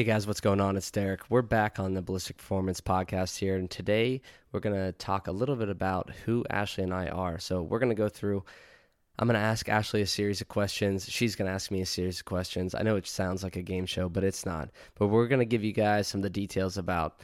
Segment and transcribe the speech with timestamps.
[0.00, 0.78] Hey guys, what's going on?
[0.78, 1.28] It's Derek.
[1.28, 5.30] We're back on the Ballistic Performance podcast here, and today we're going to talk a
[5.30, 7.38] little bit about who Ashley and I are.
[7.38, 8.42] So, we're going to go through,
[9.18, 11.06] I'm going to ask Ashley a series of questions.
[11.06, 12.74] She's going to ask me a series of questions.
[12.74, 14.70] I know it sounds like a game show, but it's not.
[14.94, 17.20] But we're going to give you guys some of the details about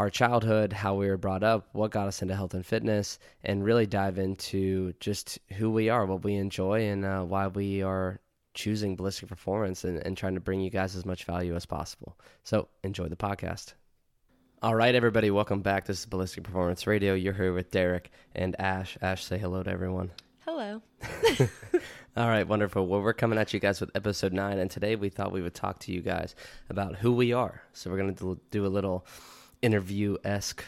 [0.00, 3.64] our childhood, how we were brought up, what got us into health and fitness, and
[3.64, 8.18] really dive into just who we are, what we enjoy, and uh, why we are
[8.54, 12.18] choosing ballistic performance and, and trying to bring you guys as much value as possible.
[12.44, 13.74] So enjoy the podcast.
[14.62, 15.86] All right, everybody, welcome back.
[15.86, 17.14] This is Ballistic Performance Radio.
[17.14, 18.96] You're here with Derek and Ash.
[19.02, 20.12] Ash, say hello to everyone.
[20.44, 20.82] Hello.
[22.16, 22.86] All right, wonderful.
[22.86, 25.54] Well, we're coming at you guys with episode nine, and today we thought we would
[25.54, 26.36] talk to you guys
[26.68, 27.62] about who we are.
[27.72, 29.06] So we're going to do a little
[29.62, 30.62] interview esque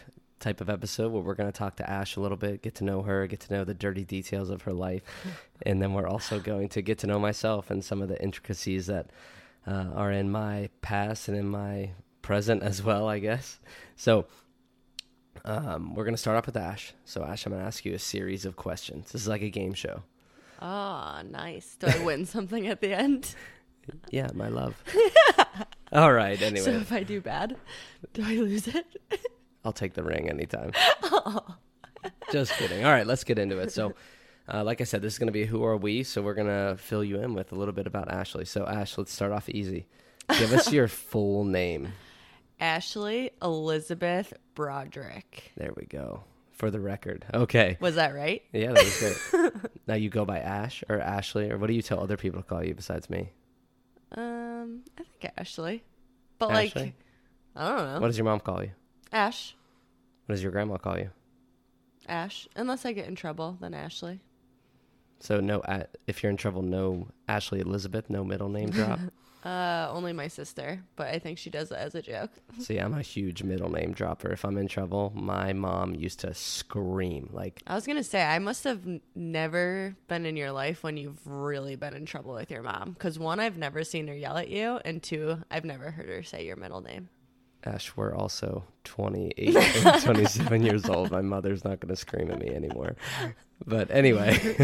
[0.44, 2.84] type of episode where we're going to talk to Ash a little bit, get to
[2.84, 5.02] know her, get to know the dirty details of her life.
[5.62, 8.86] and then we're also going to get to know myself and some of the intricacies
[8.86, 9.08] that
[9.66, 13.58] uh, are in my past and in my present as well, I guess.
[13.96, 14.26] So
[15.46, 16.92] um, we're going to start off with Ash.
[17.06, 19.12] So, Ash, I'm going to ask you a series of questions.
[19.12, 20.02] This is like a game show.
[20.60, 21.76] Oh, nice.
[21.76, 23.34] Do I win something at the end?
[24.10, 24.82] Yeah, my love.
[25.92, 26.64] All right, anyway.
[26.64, 27.54] So if I do bad,
[28.14, 28.86] do I lose it?
[29.64, 30.72] I'll take the ring anytime.
[32.32, 32.84] Just kidding.
[32.84, 33.72] All right, let's get into it.
[33.72, 33.94] So,
[34.52, 36.02] uh, like I said, this is going to be who are we?
[36.02, 38.44] So we're going to fill you in with a little bit about Ashley.
[38.44, 39.86] So, Ash, let's start off easy.
[40.38, 41.92] Give us your full name.
[42.60, 45.52] Ashley Elizabeth Broderick.
[45.56, 46.24] There we go.
[46.52, 47.24] For the record.
[47.34, 47.76] Okay.
[47.80, 48.42] Was that right?
[48.52, 48.98] Yeah, that was
[49.32, 49.52] great.
[49.88, 52.46] now you go by Ash or Ashley, or what do you tell other people to
[52.46, 53.32] call you besides me?
[54.12, 55.82] Um, I think Ashley.
[56.38, 56.82] But Ashley?
[56.82, 56.94] like,
[57.56, 58.00] I don't know.
[58.00, 58.70] What does your mom call you?
[59.14, 59.54] Ash.
[60.26, 61.10] What does your grandma call you?
[62.08, 62.48] Ash.
[62.56, 64.20] Unless I get in trouble, then Ashley.
[65.20, 65.62] So no,
[66.06, 68.98] if you're in trouble, no Ashley Elizabeth, no middle name drop.
[69.44, 72.30] Uh, only my sister, but I think she does it as a joke.
[72.58, 74.32] See, I'm a huge middle name dropper.
[74.32, 78.38] If I'm in trouble, my mom used to scream like, I was gonna say I
[78.40, 78.80] must have
[79.14, 82.92] never been in your life when you've really been in trouble with your mom.
[82.92, 86.22] Because one, I've never seen her yell at you, and two, I've never heard her
[86.22, 87.10] say your middle name.
[87.64, 91.10] Ash, we're also 28 and 27 years old.
[91.10, 92.96] My mother's not going to scream at me anymore.
[93.66, 94.38] But anyway,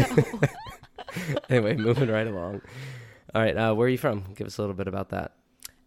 [1.49, 2.61] anyway, moving right along.
[3.33, 4.25] All right, uh, where are you from?
[4.35, 5.33] Give us a little bit about that.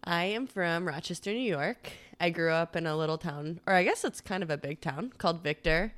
[0.03, 1.91] I am from Rochester, New York.
[2.19, 4.81] I grew up in a little town, or I guess it's kind of a big
[4.81, 5.93] town called Victor.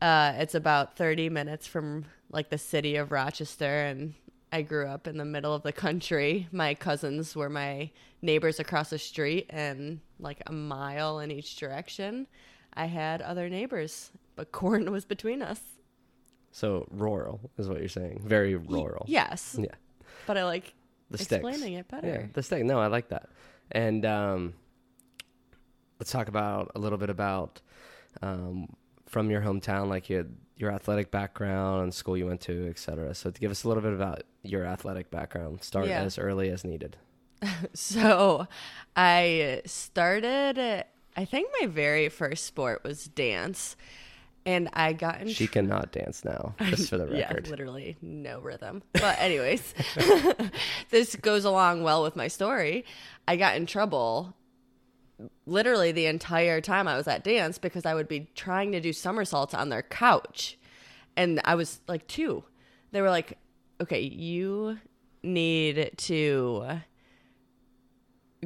[0.00, 4.14] Uh, it's about 30 minutes from like the city of Rochester, and
[4.52, 6.48] I grew up in the middle of the country.
[6.52, 7.90] My cousins were my
[8.22, 12.26] neighbors across the street, and like a mile in each direction,
[12.74, 15.60] I had other neighbors, but corn was between us.
[16.50, 18.22] So rural is what you're saying.
[18.24, 19.04] Very rural.
[19.06, 19.74] Yes, Yeah.
[20.26, 20.72] but I like
[21.10, 21.32] The sticks.
[21.46, 22.08] explaining it better.
[22.08, 22.64] Yeah, the stick.
[22.64, 23.28] No, I like that.
[23.70, 24.54] And um,
[26.00, 27.60] let's talk about a little bit about
[28.22, 28.68] um,
[29.06, 30.24] from your hometown, like your
[30.58, 33.14] your athletic background and school you went to, et cetera.
[33.14, 35.62] So to give us a little bit about your athletic background.
[35.62, 36.02] Start Yeah.
[36.02, 36.96] as early as needed.
[37.72, 38.46] So
[38.96, 40.84] I started,
[41.16, 43.76] I think my very first sport was dance.
[44.46, 47.44] And I got in She cannot dance now, just for the record.
[47.44, 48.82] yeah, literally no rhythm.
[48.94, 49.74] But anyways,
[50.90, 52.84] this goes along well with my story.
[53.26, 54.34] I got in trouble
[55.46, 58.92] literally the entire time I was at dance because I would be trying to do
[58.92, 60.58] somersaults on their couch.
[61.16, 62.44] And I was like 2.
[62.92, 63.38] They were like,
[63.80, 64.78] "Okay, you
[65.22, 66.80] need to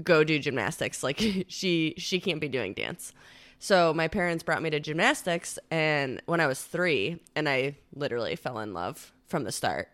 [0.02, 1.02] go do gymnastics.
[1.02, 3.12] Like she she can't be doing dance."
[3.58, 8.34] So my parents brought me to gymnastics and when I was 3 and I literally
[8.34, 9.88] fell in love from the start.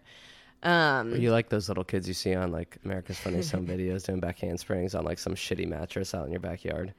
[0.63, 4.21] Um you like those little kids you see on like America's Funniest Home Videos doing
[4.21, 6.95] back handsprings on like some shitty mattress out in your backyard?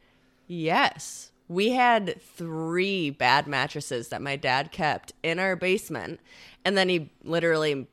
[0.47, 1.31] Yes.
[1.47, 6.19] We had three bad mattresses that my dad kept in our basement.
[6.63, 7.87] And then he literally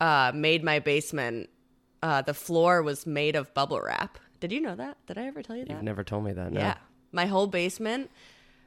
[0.00, 1.48] uh, made my basement,
[2.02, 4.18] uh, the floor was made of bubble wrap.
[4.40, 4.98] Did you know that?
[5.06, 5.72] Did I ever tell you that?
[5.72, 6.52] You've never told me that.
[6.52, 6.60] No.
[6.60, 6.76] Yeah.
[7.12, 8.10] My whole basement.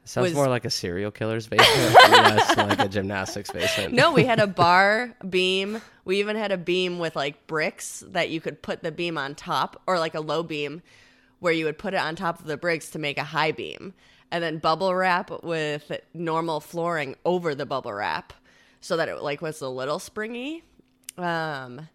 [0.08, 3.92] Sounds was- more like a serial killer's basement, less like a gymnastics basement.
[3.92, 5.82] No, we had a bar beam.
[6.06, 9.34] We even had a beam with like bricks that you could put the beam on
[9.34, 10.80] top, or like a low beam
[11.40, 13.92] where you would put it on top of the bricks to make a high beam.
[14.30, 18.32] And then bubble wrap with normal flooring over the bubble wrap
[18.80, 20.62] so that it like was a little springy.
[21.18, 21.88] Um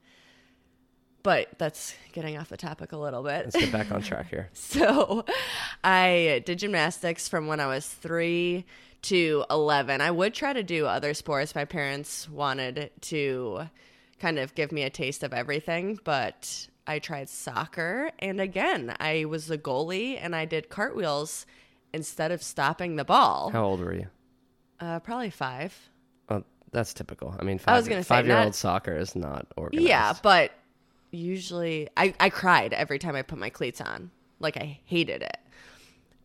[1.23, 3.45] but that's getting off the topic a little bit.
[3.45, 4.49] Let's get back on track here.
[4.53, 5.25] So
[5.83, 8.65] I did gymnastics from when I was three
[9.03, 10.01] to 11.
[10.01, 11.55] I would try to do other sports.
[11.55, 13.69] My parents wanted to
[14.19, 19.25] kind of give me a taste of everything, but I tried soccer, and again, I
[19.25, 21.45] was the goalie and I did cartwheels
[21.93, 23.49] instead of stopping the ball.
[23.51, 24.07] How old were you?
[24.79, 25.77] Uh, probably five.
[26.29, 27.35] Oh, that's typical.
[27.39, 29.87] I mean, five, I was gonna say, five year old soccer is not organized.
[29.87, 30.51] Yeah, but
[31.13, 34.11] usually I, I cried every time I put my cleats on.
[34.39, 35.37] Like I hated it.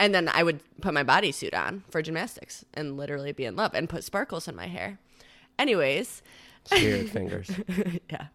[0.00, 3.75] And then I would put my bodysuit on for gymnastics and literally be in love
[3.75, 4.99] and put sparkles in my hair.
[5.58, 6.23] Anyways,
[6.64, 7.50] Spirit fingers.
[8.11, 8.26] yeah.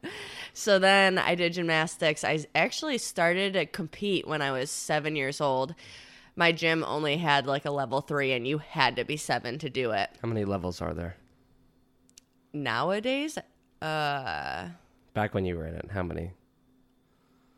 [0.54, 2.24] So then I did gymnastics.
[2.24, 5.74] I actually started to compete when I was seven years old.
[6.36, 9.70] My gym only had like a level three, and you had to be seven to
[9.70, 10.10] do it.
[10.22, 11.16] How many levels are there?
[12.54, 13.38] Nowadays,
[13.82, 14.68] uh,
[15.14, 16.32] Back when you were in it, how many?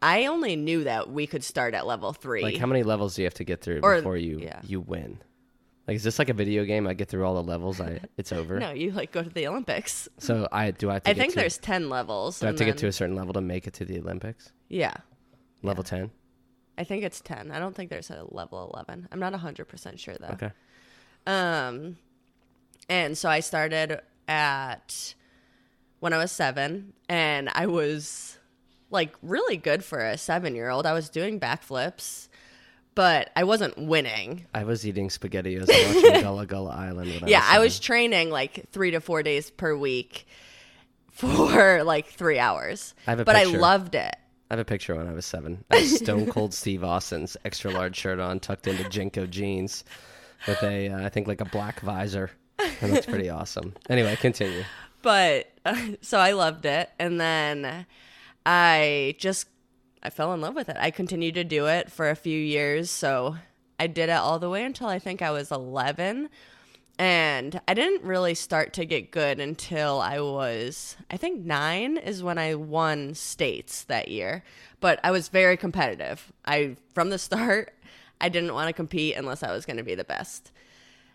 [0.05, 2.43] I only knew that we could start at level three.
[2.43, 4.61] Like, how many levels do you have to get through Or- before you yeah.
[4.63, 5.17] you win?
[5.87, 6.87] Like, is this like a video game?
[6.87, 8.59] I get through all the levels, I it's over.
[8.59, 10.07] no, you like go to the Olympics.
[10.17, 12.39] So I do I have to I get think to, there's ten levels.
[12.39, 13.85] do I have and to get then- to a certain level to make it to
[13.85, 14.51] the Olympics?
[14.69, 14.93] yeah.
[15.63, 16.11] Level ten.
[16.77, 17.51] I think it's ten.
[17.51, 19.07] I don't think there's a level eleven.
[19.11, 20.33] I'm not hundred percent sure though.
[20.33, 20.51] Okay.
[21.25, 21.97] Um,
[22.89, 25.15] and so I started at
[25.99, 28.37] when I was seven, and I was
[28.89, 30.85] like really good for a seven year old.
[30.85, 32.27] I was doing backflips,
[32.93, 34.45] but I wasn't winning.
[34.53, 37.21] I was eating spaghettios and watching Gullah Gullah Island.
[37.21, 40.27] When yeah, I was, I was training like three to four days per week
[41.11, 42.93] for like three hours.
[43.07, 44.15] I have a but I loved it.
[44.49, 45.65] I have a picture when I was seven.
[45.71, 49.83] I was Stone Cold Steve Austin's extra large shirt on, tucked into JNCO jeans,
[50.47, 52.31] with a uh, I think like a black visor.
[52.81, 53.73] And that's pretty awesome.
[53.89, 54.63] Anyway, continue.
[55.01, 55.51] but
[56.01, 57.85] so I loved it, and then
[58.45, 59.47] I just
[60.03, 60.77] I fell in love with it.
[60.79, 63.37] I continued to do it for a few years, so
[63.79, 66.29] I did it all the way until I think I was 11.
[66.97, 72.23] And I didn't really start to get good until I was, I think nine is
[72.23, 74.43] when I won states that year.
[74.79, 76.31] But I was very competitive.
[76.45, 77.73] I, from the start,
[78.21, 80.51] I didn't want to compete unless I was going to be the best.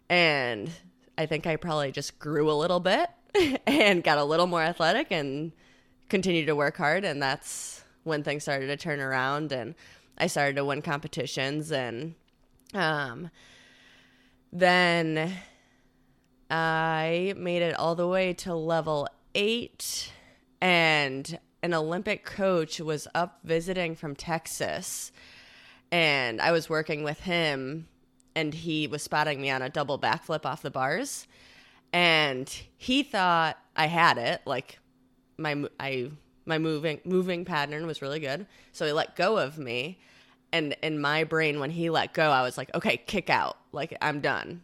[0.08, 0.68] And
[1.16, 3.08] I think I probably just grew a little bit
[3.66, 5.52] and got a little more athletic and
[6.10, 7.04] continued to work hard.
[7.04, 9.74] And that's when things started to turn around and
[10.18, 11.72] I started to win competitions.
[11.72, 12.14] And
[12.74, 13.30] um,
[14.52, 15.32] then
[16.50, 20.12] I made it all the way to level eight.
[20.60, 25.12] And an Olympic coach was up visiting from Texas.
[25.90, 27.88] And I was working with him
[28.34, 31.26] and he was spotting me on a double backflip off the bars
[31.92, 34.78] and he thought I had it like
[35.40, 36.10] my I
[36.46, 38.46] my moving moving pattern was really good.
[38.72, 39.98] So he let go of me.
[40.52, 43.56] And in my brain when he let go I was like okay kick out.
[43.72, 44.62] Like I'm done.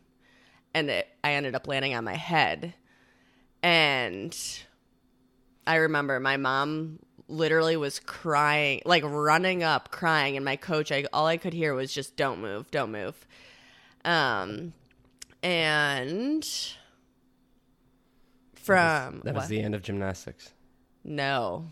[0.74, 2.74] And it, I ended up landing on my head.
[3.62, 4.36] And
[5.66, 6.98] I remember my mom
[7.28, 11.74] literally was crying, like running up, crying, and my coach, I, all I could hear
[11.74, 13.26] was just "Don't move, don't move,"
[14.04, 14.72] um,
[15.42, 16.46] and
[18.54, 20.52] from That was the end of gymnastics.
[21.06, 21.66] No,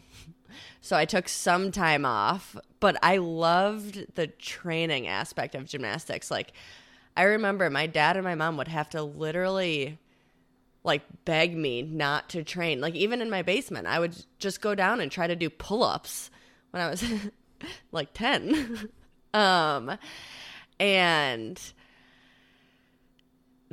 [0.81, 6.31] so I took some time off, but I loved the training aspect of gymnastics.
[6.31, 6.53] Like,
[7.17, 9.99] I remember my dad and my mom would have to literally
[10.83, 12.81] like beg me not to train.
[12.81, 16.31] Like even in my basement, I would just go down and try to do pull-ups
[16.71, 17.03] when I was
[17.93, 18.91] like 10.
[19.35, 19.97] um
[20.79, 21.61] and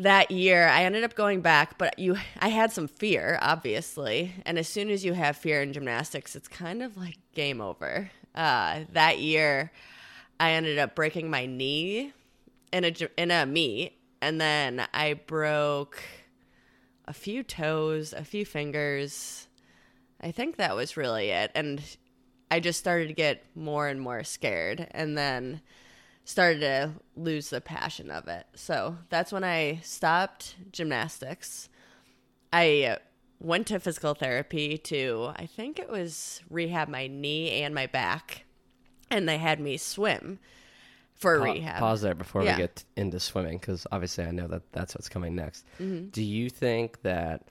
[0.04, 4.34] that year I ended up going back, but you I had some fear, obviously.
[4.46, 8.12] And as soon as you have fear in gymnastics, it's kind of like game over.
[8.34, 9.72] Uh that year
[10.40, 12.14] I ended up breaking my knee
[12.74, 16.02] in a in a meet and then I broke
[17.06, 19.48] a few toes, a few fingers.
[20.22, 21.52] I think that was really it.
[21.56, 21.82] And
[22.50, 25.62] I just started to get more and more scared and then
[26.32, 28.46] started to lose the passion of it.
[28.56, 31.70] So that's when I stopped gymnastics.
[32.54, 32.96] I uh,
[33.40, 38.46] went to physical therapy to, I think it was rehab my knee and my back.
[39.10, 40.40] And they had me swim
[41.14, 41.80] for Pa- rehab.
[41.80, 42.56] Pause there before Yeah.
[42.56, 45.66] we get into swimming because obviously I know that that's what's coming next.
[45.80, 46.08] Mm-hmm.
[46.10, 47.48] Do you think that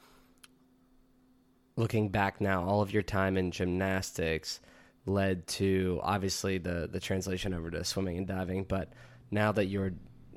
[1.77, 4.61] looking back now, all of your time in gymnastics
[5.07, 8.93] led to obviously the the translation over to swimming and diving, but
[9.31, 9.93] now that you're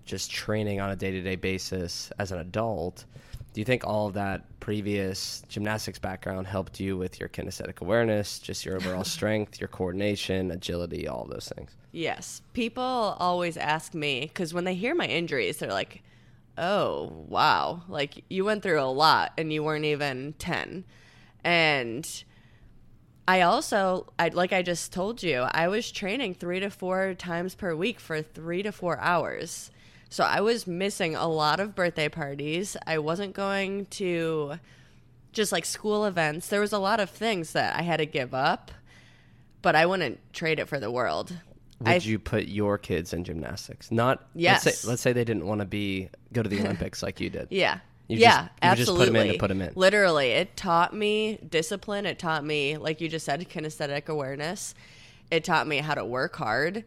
[0.06, 3.06] just training on a day to day basis as an adult,
[3.54, 8.40] do you think all of that previous gymnastics background helped you with your kinesthetic awareness,
[8.40, 11.72] just your overall strength, your coordination, agility, all those things?
[11.92, 12.42] Yes.
[12.54, 16.02] People always ask me because when they hear my injuries, they're like,
[16.58, 17.84] oh, wow.
[17.88, 20.84] Like you went through a lot and you weren't even 10.
[21.44, 22.24] And
[23.28, 27.56] I also, I like I just told you, I was training three to four times
[27.56, 29.72] per week for three to four hours.
[30.10, 32.76] So I was missing a lot of birthday parties.
[32.86, 34.60] I wasn't going to
[35.32, 36.48] just like school events.
[36.48, 38.72] There was a lot of things that I had to give up,
[39.62, 41.34] but I wouldn't trade it for the world.
[41.80, 43.90] Would I- you put your kids in gymnastics?
[43.92, 44.66] Not Yes.
[44.66, 47.30] Let's say, let's say they didn't want to be go to the Olympics like you
[47.30, 47.48] did.
[47.50, 47.80] Yeah.
[48.08, 48.76] You yeah, just- you absolutely.
[48.76, 49.72] just put 'em in to put 'em in.
[49.76, 52.06] Literally, it taught me discipline.
[52.06, 54.76] It taught me, like you just said, kinesthetic awareness.
[55.32, 56.84] It taught me how to work hard,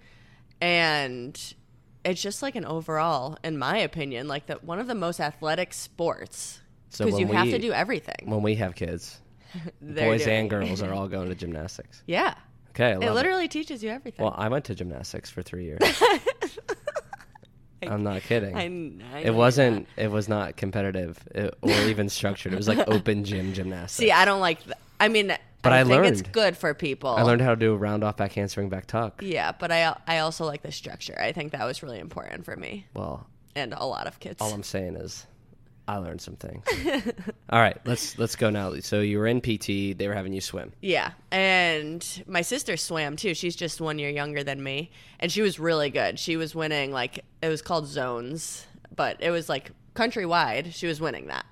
[0.61, 1.55] and
[2.05, 5.73] it's just like an overall, in my opinion, like that one of the most athletic
[5.73, 8.17] sports So because you have to do everything.
[8.25, 9.19] When we have kids,
[9.81, 12.03] boys and girls are all going to gymnastics.
[12.07, 12.35] Yeah,
[12.71, 13.13] Okay, I it love it.
[13.15, 14.23] literally teaches you everything.
[14.23, 15.81] Well, I went to gymnastics for three years.
[17.83, 18.57] I'm not kidding.
[18.57, 19.87] I, I it wasn't.
[19.97, 22.53] It was not competitive uh, or even structured.
[22.53, 23.95] It was like open gym gymnastics.
[23.95, 24.63] See, I don't like.
[24.65, 27.11] Th- I mean, But I think it's good for people.
[27.11, 29.21] I learned how to do a round off back handspring back tuck.
[29.23, 31.19] Yeah, but I I also like the structure.
[31.21, 34.41] I think that was really important for me Well, and a lot of kids.
[34.41, 35.27] all I'm saying is,
[35.89, 36.65] I learned some things.
[37.51, 38.75] all right, let's let's go now.
[38.81, 39.97] So you were in PT.
[39.97, 40.73] They were having you swim.
[40.81, 43.35] Yeah, and my sister swam too.
[43.35, 44.91] She's just one year younger than me,
[45.21, 46.19] and she was really good.
[46.19, 50.75] She was winning like it was called zones, but it was like countrywide.
[50.75, 51.47] She was winning that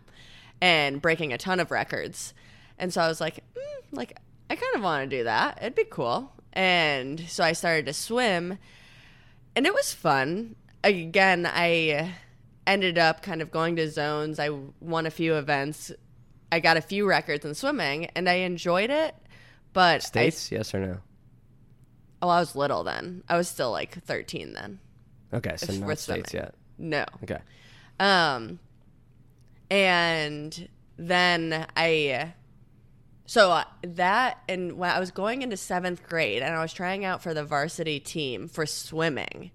[0.61, 2.35] and breaking a ton of records.
[2.79, 4.19] And so I was like, mm, like
[4.51, 5.59] I kind of want to do that.
[5.61, 6.33] It'd be cool.
[6.53, 8.59] And so I started to swim,
[9.55, 10.57] and it was fun.
[10.83, 12.15] Again, I
[12.67, 14.39] ended up kind of going to zones.
[14.39, 15.93] I won a few events.
[16.51, 19.15] I got a few records in swimming, and I enjoyed it.
[19.73, 20.99] But I, States, yes or no?
[22.25, 23.23] oh, I was little then.
[23.29, 24.79] I was still like 13 then.
[25.33, 26.45] Okay, so not states swimming.
[26.45, 26.55] yet.
[26.79, 27.05] No.
[27.23, 27.39] Okay.
[28.01, 28.59] Um,
[29.71, 32.33] and then I,
[33.27, 37.05] so uh, that, and when I was going into seventh grade and I was trying
[37.05, 39.51] out for the varsity team for swimming.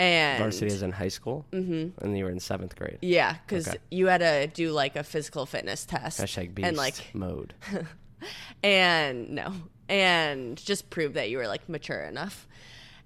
[0.00, 2.04] And Varsity is in high school, mm-hmm.
[2.04, 2.98] and you were in seventh grade.
[3.02, 3.78] yeah, because Okay.
[3.90, 6.20] you had to do like a physical fitness test.
[6.20, 7.54] Hashtag beast And like, mode.
[8.62, 9.52] and no,
[9.88, 12.46] and just prove that you were like mature enough.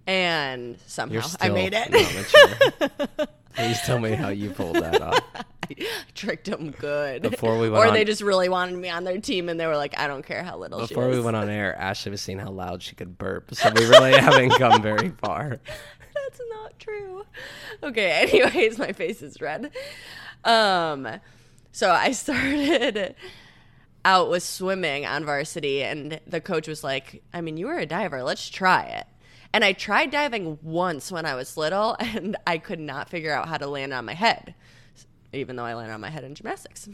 [0.07, 3.29] And somehow I made it.
[3.55, 5.21] Please tell me how you pulled that off.
[6.15, 7.23] tricked them good.
[7.23, 9.77] Before we went or they just really wanted me on their team, and they were
[9.77, 12.51] like, "I don't care how little Before we went on air, Ashley was seeing how
[12.51, 15.61] loud she could burp, so we really haven't come very far.
[16.33, 17.25] That's not true.
[17.83, 18.11] Okay.
[18.43, 19.71] Anyways, my face is red.
[20.45, 21.09] Um,
[21.73, 23.15] so I started
[24.05, 27.87] out with swimming on varsity, and the coach was like, "I mean, you were a
[27.87, 28.23] diver.
[28.23, 29.07] Let's try it."
[29.53, 33.49] And I tried diving once when I was little, and I could not figure out
[33.49, 34.55] how to land on my head,
[35.33, 36.89] even though I landed on my head in gymnastics.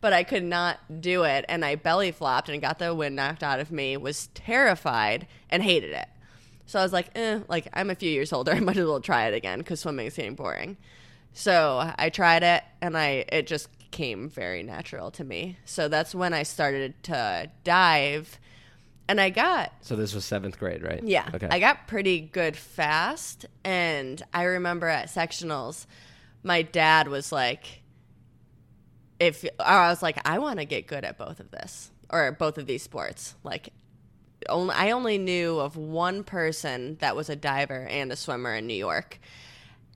[0.00, 3.42] But I could not do it, and I belly flopped and got the wind knocked
[3.42, 3.96] out of me.
[3.96, 6.06] Was terrified and hated it.
[6.68, 8.52] So I was like, eh, like I'm a few years older.
[8.56, 10.76] I might as well try it again because swimming is getting boring.
[11.32, 15.56] So I tried it, and I it just came very natural to me.
[15.64, 18.38] So that's when I started to dive,
[19.08, 21.02] and I got So this was seventh grade, right?
[21.02, 21.48] yeah, Okay.
[21.50, 25.86] I got pretty good fast, and I remember at sectionals,
[26.42, 27.80] my dad was like,
[29.18, 32.30] "If or I was like, I want to get good at both of this or
[32.32, 33.70] both of these sports." Like,
[34.48, 38.66] only I only knew of one person that was a diver and a swimmer in
[38.66, 39.18] New York,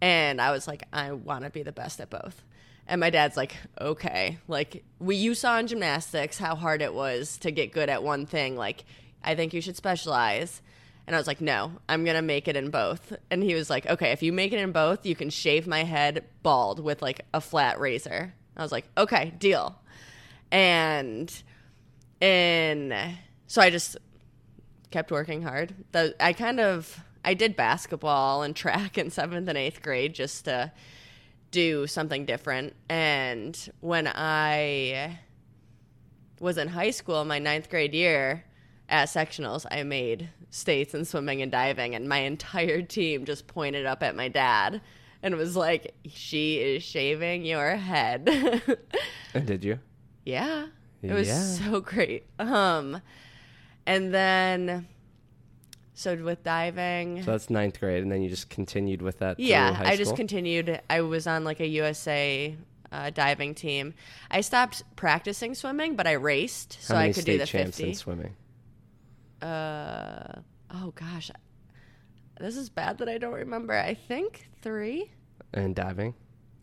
[0.01, 2.43] and I was like, I want to be the best at both.
[2.87, 7.39] And my dad's like, okay, like we you saw in gymnastics how hard it was
[7.39, 8.57] to get good at one thing.
[8.57, 8.85] Like,
[9.23, 10.63] I think you should specialize.
[11.07, 13.13] And I was like, no, I'm gonna make it in both.
[13.31, 15.85] And he was like, okay, if you make it in both, you can shave my
[15.85, 18.35] head bald with like a flat razor.
[18.57, 19.81] I was like, okay, deal.
[20.51, 21.33] And
[22.21, 22.95] and
[23.47, 23.97] so I just
[24.93, 25.75] kept working hard.
[25.93, 30.45] The, I kind of I did basketball and track in seventh and eighth grade just
[30.45, 30.73] to
[31.51, 32.75] do something different.
[32.89, 35.19] And when I
[36.41, 38.45] was in high school, my ninth grade year
[38.89, 43.87] at sectionals, I made states in swimming and diving, and my entire team just pointed
[43.87, 44.81] up at my dad
[45.23, 48.29] and was like, "She is shaving your head."
[49.35, 49.79] And did you?
[50.27, 50.67] Yeah.
[51.01, 51.43] It was Yeah.
[51.43, 52.27] so great.
[52.39, 53.01] Um
[53.87, 54.89] and then
[55.95, 59.39] so with diving So that's ninth grade, and then you just continued with that.
[59.39, 60.81] yeah, high I just continued.
[60.89, 62.57] I was on like a USA
[62.91, 63.95] uh, diving team.
[64.31, 67.89] I stopped practicing swimming, but I raced so How I could do the champs 50.
[67.89, 68.37] in swimming?
[69.41, 70.41] Uh
[70.75, 71.31] oh gosh.
[72.41, 73.75] This is bad that I don't remember.
[73.75, 75.11] I think 3.
[75.55, 76.15] And diving?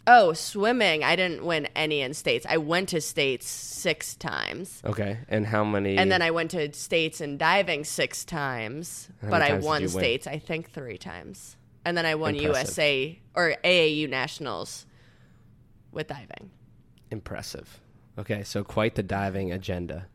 [0.08, 1.03] Oh, swimming.
[1.03, 2.46] I didn't win any in states.
[2.50, 4.82] I went to states six times.
[4.84, 5.98] Okay, and how many?
[5.98, 9.88] And then I went to states in diving six times, How but I times won
[9.88, 11.58] states I think three times.
[11.86, 12.77] And then I won Impressive.
[12.77, 14.86] USA or AAU nationals
[15.91, 16.51] with diving.
[17.12, 17.79] impressive.
[18.18, 20.08] Okay, so quite the diving agenda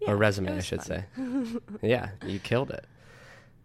[0.00, 1.06] Yeah, or resume, I should fun.
[1.16, 1.60] say.
[1.88, 2.84] yeah, you killed it.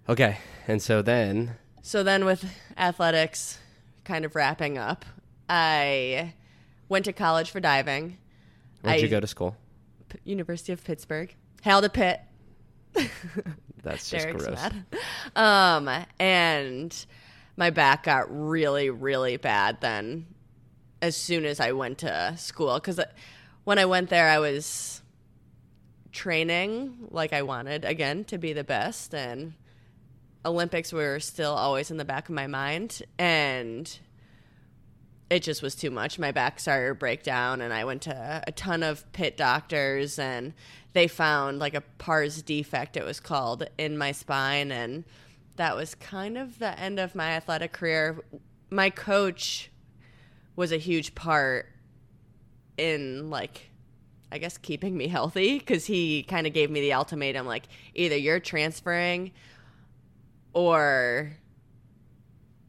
[0.07, 0.37] Okay,
[0.67, 2.45] and so then So then with
[2.77, 3.57] athletics
[4.05, 5.03] kind of wrapping up,
[5.53, 6.33] I
[6.87, 8.17] went to college for diving.
[8.81, 9.57] where'd you go to school?
[10.07, 11.35] P- University of Pittsburgh.
[11.61, 12.21] Hail to Pitt.
[13.83, 14.55] That's just Derek's gross.
[14.55, 14.85] mad.
[15.35, 15.89] Um,
[16.19, 17.05] and
[17.57, 20.25] my back got really, really bad then
[21.01, 22.75] as soon as I went to school.
[22.75, 23.01] Because
[23.65, 25.01] when I went there, I was
[26.13, 29.13] training like I wanted, again, to be the best.
[29.13, 29.53] And
[30.45, 33.01] Olympics were still always in the back of my mind.
[33.19, 33.99] And
[35.31, 36.19] it just was too much.
[36.19, 40.19] My back started to break down, and I went to a ton of Pitt doctors,
[40.19, 40.53] and
[40.91, 45.05] they found like a pars defect, it was called, in my spine, and
[45.55, 48.19] that was kind of the end of my athletic career.
[48.69, 49.71] My coach
[50.57, 51.69] was a huge part
[52.77, 53.69] in like
[54.33, 58.17] I guess keeping me healthy because he kind of gave me the ultimatum like either
[58.17, 59.31] you're transferring
[60.53, 61.31] or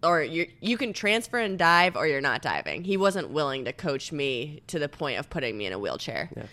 [0.03, 2.85] or you you can transfer and dive or you're not diving.
[2.85, 6.31] He wasn't willing to coach me to the point of putting me in a wheelchair.
[6.37, 6.45] Yeah.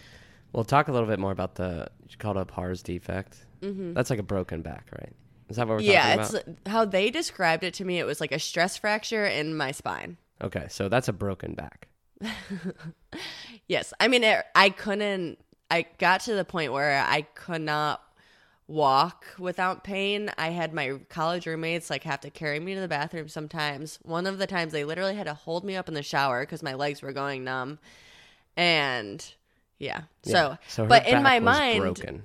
[0.53, 3.45] Well, talk a little bit more about the you called it a pars defect.
[3.61, 3.93] Mm-hmm.
[3.93, 5.13] That's like a broken back, right?
[5.49, 7.99] Is that what we're Yeah, talking it's how they described it to me.
[7.99, 10.17] It was like a stress fracture in my spine.
[10.41, 11.87] Okay, so that's a broken back.
[13.67, 15.37] Yes, I mean it, I couldn't.
[15.69, 18.01] I got to the point where I could not
[18.69, 20.31] walk without pain.
[20.37, 23.97] I had my college roommates like have to carry me to the bathroom sometimes.
[24.03, 26.61] One of the times they literally had to hold me up in the shower because
[26.61, 27.79] my legs were going numb,
[28.55, 29.25] and
[29.79, 30.03] yeah.
[30.23, 30.31] Yeah.
[30.33, 32.23] So, so but in my mind, broken.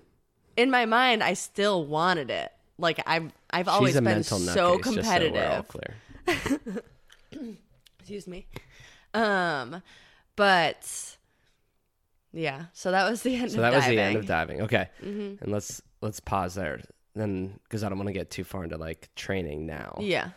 [0.57, 2.53] in my mind, I still wanted it.
[2.79, 4.39] Like I've I've always She's been so
[4.79, 5.67] nutcase, competitive.
[5.69, 5.95] clear.
[8.01, 8.47] excuse me
[9.15, 9.83] um
[10.37, 11.17] but
[12.33, 13.97] yeah so that was the end So of that was diving.
[13.97, 14.63] the end of diving.
[14.63, 15.41] Okay, Mhm.
[15.43, 16.81] and let's let's pause there
[17.17, 19.97] then because I don't want to get too far into like training now.
[20.01, 20.31] yeah All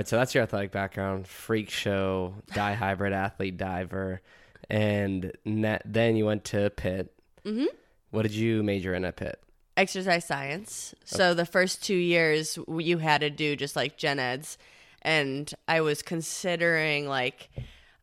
[0.00, 4.20] right, so that's your athletic background: freak show, die hybrid athlete, diver,
[4.68, 7.12] and net, then you went to Pitt.
[7.44, 7.66] Mhm.
[8.10, 9.38] What did you major in at Pitt?
[9.76, 14.56] exercise science so the first two years you had to do just like gen eds
[15.02, 17.50] and i was considering like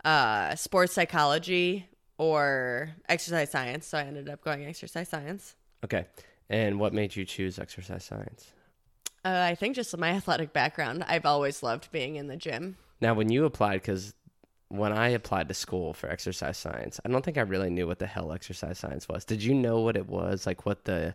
[0.04, 6.06] uh sports psychology or exercise science so i ended up going exercise science Okay,
[6.52, 8.52] and what made you choose exercise science?
[9.26, 13.16] uh, i think just my athletic background i've always loved being in the gym Now,
[13.16, 14.14] when you applied, because
[14.72, 18.00] when I applied to school for exercise science, I don't think I really knew what
[18.00, 19.26] the hell exercise science was.
[19.26, 20.46] Did you know what it was?
[20.46, 21.14] Like what the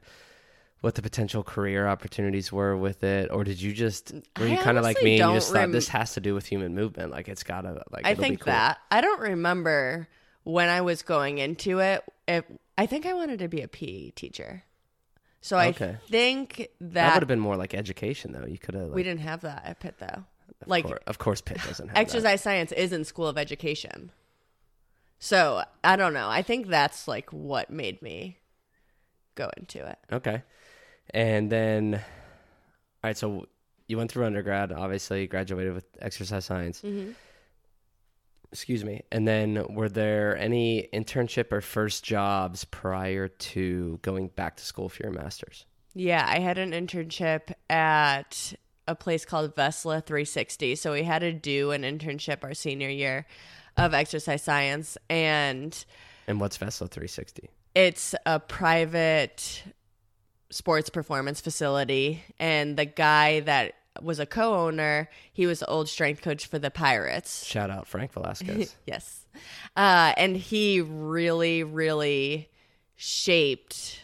[0.82, 4.76] what the potential career opportunities were with it, or did you just were you kind
[4.76, 7.12] of like me and you just thought this has to do with human movement?
[7.12, 8.52] Like it's gotta like I think cool.
[8.52, 8.78] that.
[8.90, 10.06] I don't remember
[10.44, 12.04] when I was going into it.
[12.28, 12.44] If
[12.76, 14.64] I think I wanted to be a PE teacher.
[15.46, 18.46] So I think that that, would have been more like education though.
[18.46, 20.24] You could have we didn't have that at Pitt though.
[20.60, 22.00] of Like course, of course Pitt doesn't have that.
[22.00, 24.10] exercise science is in School of Education.
[25.20, 26.28] So I don't know.
[26.28, 28.38] I think that's like what made me
[29.36, 29.98] go into it.
[30.12, 30.42] Okay.
[31.10, 32.00] And then, all
[33.04, 33.46] right, so
[33.86, 36.82] you went through undergrad, obviously, graduated with exercise science.
[36.82, 37.12] Mm-hmm.
[38.56, 39.02] Excuse me.
[39.12, 44.88] And then, were there any internship or first jobs prior to going back to school
[44.88, 45.66] for your master's?
[45.94, 48.54] Yeah, I had an internship at
[48.88, 50.74] a place called Vesla 360.
[50.76, 53.26] So we had to do an internship our senior year
[53.76, 55.84] of exercise science and
[56.26, 57.50] And what's Vesla 360?
[57.74, 59.62] it's a private
[60.48, 66.22] sports performance facility and the guy that was a co-owner, he was the old strength
[66.22, 67.44] coach for the Pirates.
[67.44, 68.74] Shout out Frank Velasquez.
[68.86, 69.26] Yes.
[69.76, 72.48] Uh, and he really, really
[72.94, 74.00] shaped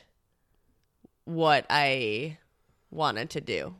[1.24, 2.38] what I
[2.90, 3.74] wanted to do.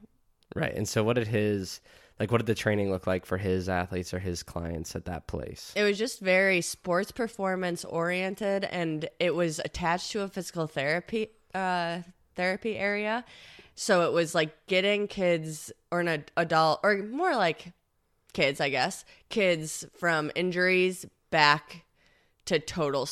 [0.55, 0.75] right.
[0.75, 1.81] And so, what did his,
[2.19, 5.27] like, what did the training look like for his athletes or his clients at that
[5.27, 5.73] place?
[5.77, 11.29] It was just very sports performance oriented and it was attached to a physical therapy
[11.55, 11.99] uh,
[12.35, 13.25] therapy area.
[13.75, 17.73] So it was like getting kids or an ad- adult or more like
[18.33, 21.85] kids, I guess, kids from injuries back
[22.47, 23.09] to total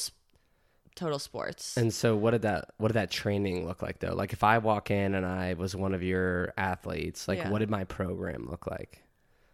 [0.97, 1.77] total sports.
[1.77, 4.15] And so, what did that what did that training look like though?
[4.15, 7.51] Like, if I walk in and I was one of your athletes, like, Yeah.
[7.51, 9.03] what did my program look like?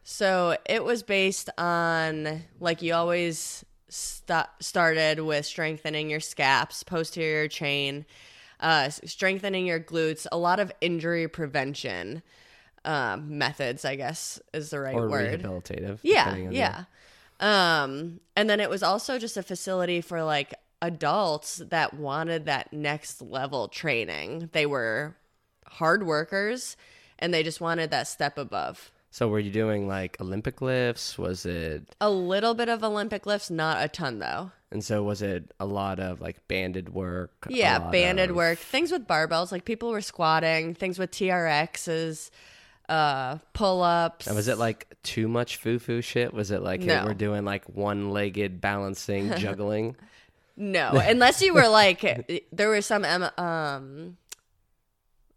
[0.02, 7.48] So it was based on like you always st- started with strengthening your scaps, posterior
[7.48, 8.06] chain,
[8.60, 12.22] uh, strengthening your glutes, a lot of injury prevention
[12.86, 15.40] um, methods, I guess is the right or word.
[15.42, 15.98] rehabilitative.
[16.02, 16.84] Yeah, on the- yeah.
[17.40, 22.72] Um, and then it was also just a facility for like adults that wanted that
[22.72, 24.48] next level training.
[24.52, 25.16] They were
[25.66, 26.76] hard workers
[27.18, 28.90] and they just wanted that step above.
[29.10, 31.18] So were you doing like Olympic lifts?
[31.18, 34.52] Was it A little bit of Olympic lifts, not a ton though.
[34.70, 37.46] and so was it a lot of like banded work?
[37.48, 42.30] Yeah, banded of- work, things with barbells, like people were squatting, things with TRXs,
[42.88, 44.26] uh, pull ups.
[44.26, 46.32] And was it like too much foo foo shit?
[46.32, 49.96] Was it like hey, we're doing like one legged balancing, juggling?
[50.56, 54.16] no, unless you were like, there were some M- um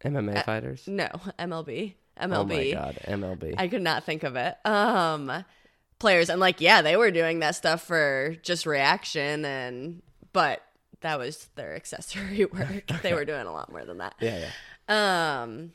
[0.04, 0.88] MMA fighters?
[0.88, 1.08] no
[1.38, 2.34] MLB MLB.
[2.34, 3.56] Oh my god, MLB.
[3.58, 4.56] I could not think of it.
[4.66, 5.46] Um,
[6.00, 10.02] players and like, yeah, they were doing that stuff for just reaction, and
[10.34, 10.62] but
[11.02, 12.88] that was their accessory work.
[13.04, 14.16] they were doing a lot more than that.
[14.20, 14.48] yeah,
[14.90, 15.42] yeah.
[15.44, 15.72] Um,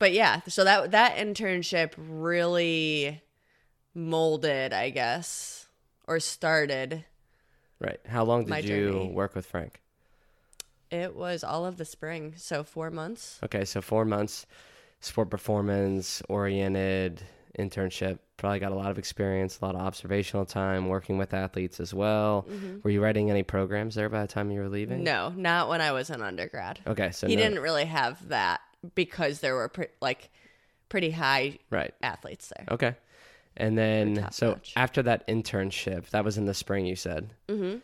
[0.00, 3.22] but yeah, so that that internship really
[3.94, 5.66] molded, I guess,
[6.08, 7.04] or started.
[7.78, 8.00] Right.
[8.06, 9.12] How long did you journey.
[9.12, 9.80] work with Frank?
[10.90, 13.38] It was all of the spring, so four months.
[13.44, 14.46] Okay, so four months,
[15.00, 17.22] sport performance oriented
[17.58, 18.18] internship.
[18.38, 21.92] Probably got a lot of experience, a lot of observational time, working with athletes as
[21.92, 22.46] well.
[22.50, 22.78] Mm-hmm.
[22.82, 25.04] Were you writing any programs there by the time you were leaving?
[25.04, 26.80] No, not when I was an undergrad.
[26.86, 28.60] Okay, so he no- didn't really have that
[28.94, 30.30] because there were pre- like
[30.88, 31.94] pretty high Right.
[32.02, 32.66] athletes there.
[32.70, 32.94] Okay.
[33.56, 34.72] And then, so notch.
[34.76, 37.30] after that internship, that was in the spring, you said.
[37.48, 37.78] Mm-hmm.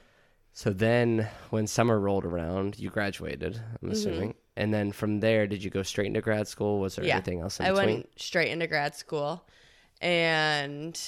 [0.53, 4.35] So then, when summer rolled around, you graduated, I'm assuming.
[4.57, 6.81] And then from there, did you go straight into grad school?
[6.81, 7.09] Was there Mm-hmm.
[7.09, 7.87] Yeah, anything else in I between?
[7.89, 9.45] went straight into grad school,
[10.01, 10.99] and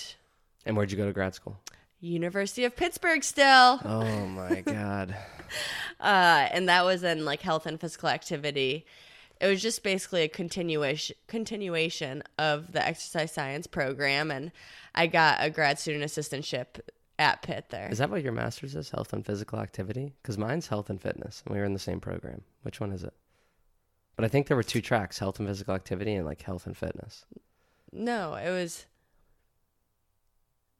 [0.66, 1.56] And where'd you go to grad school?
[2.00, 3.80] University of Pittsburgh still.
[3.84, 5.16] Oh my God.
[6.00, 8.84] uh, and that was in like health and physical activity.
[9.40, 14.50] It was just basically a continuation continuation of the exercise science program, and
[14.94, 16.80] I got a grad student assistantship
[17.18, 17.88] at Pitt there.
[17.90, 18.90] Is that what your master's is?
[18.90, 20.12] Health and physical activity?
[20.22, 22.42] Because mine's health and fitness, and we were in the same program.
[22.62, 23.14] Which one is it?
[24.16, 26.76] But I think there were two tracks: health and physical activity, and like health and
[26.76, 27.24] fitness.
[27.92, 28.86] No, it was.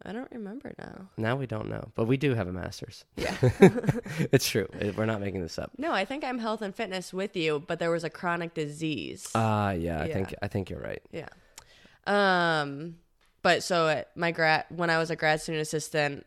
[0.09, 1.11] I don't remember now.
[1.19, 3.05] Now we don't know, but we do have a master's.
[3.17, 3.37] Yeah.
[4.33, 4.67] it's true.
[4.81, 5.71] It- We're not making this up.
[5.77, 9.29] no, I think I'm health and fitness with you, but there was a chronic disease.
[9.35, 11.03] Ah, yeah, I think I think you're right.
[11.13, 11.29] Yeah.
[12.07, 12.97] Um,
[13.43, 16.27] but so at my grad when I was a grad student assistant,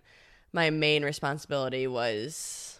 [0.53, 2.79] my main responsibility was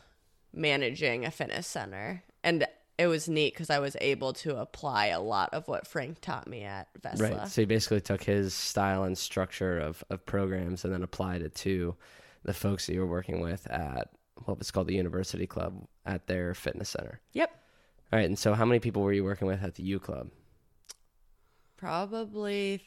[0.54, 2.68] managing a fitness center, and
[3.02, 6.48] it was neat because I was able to apply a lot of what Frank taught
[6.48, 7.38] me at Vesla.
[7.40, 7.48] Right.
[7.48, 11.56] So he basically took his style and structure of, of programs and then applied it
[11.56, 11.96] to
[12.44, 14.10] the folks that you were working with at
[14.46, 17.20] what was called the University Club at their fitness center.
[17.34, 17.50] Yep.
[18.14, 18.26] All right.
[18.28, 20.30] And so how many people were you working with at the U Club?
[21.78, 22.84] Probably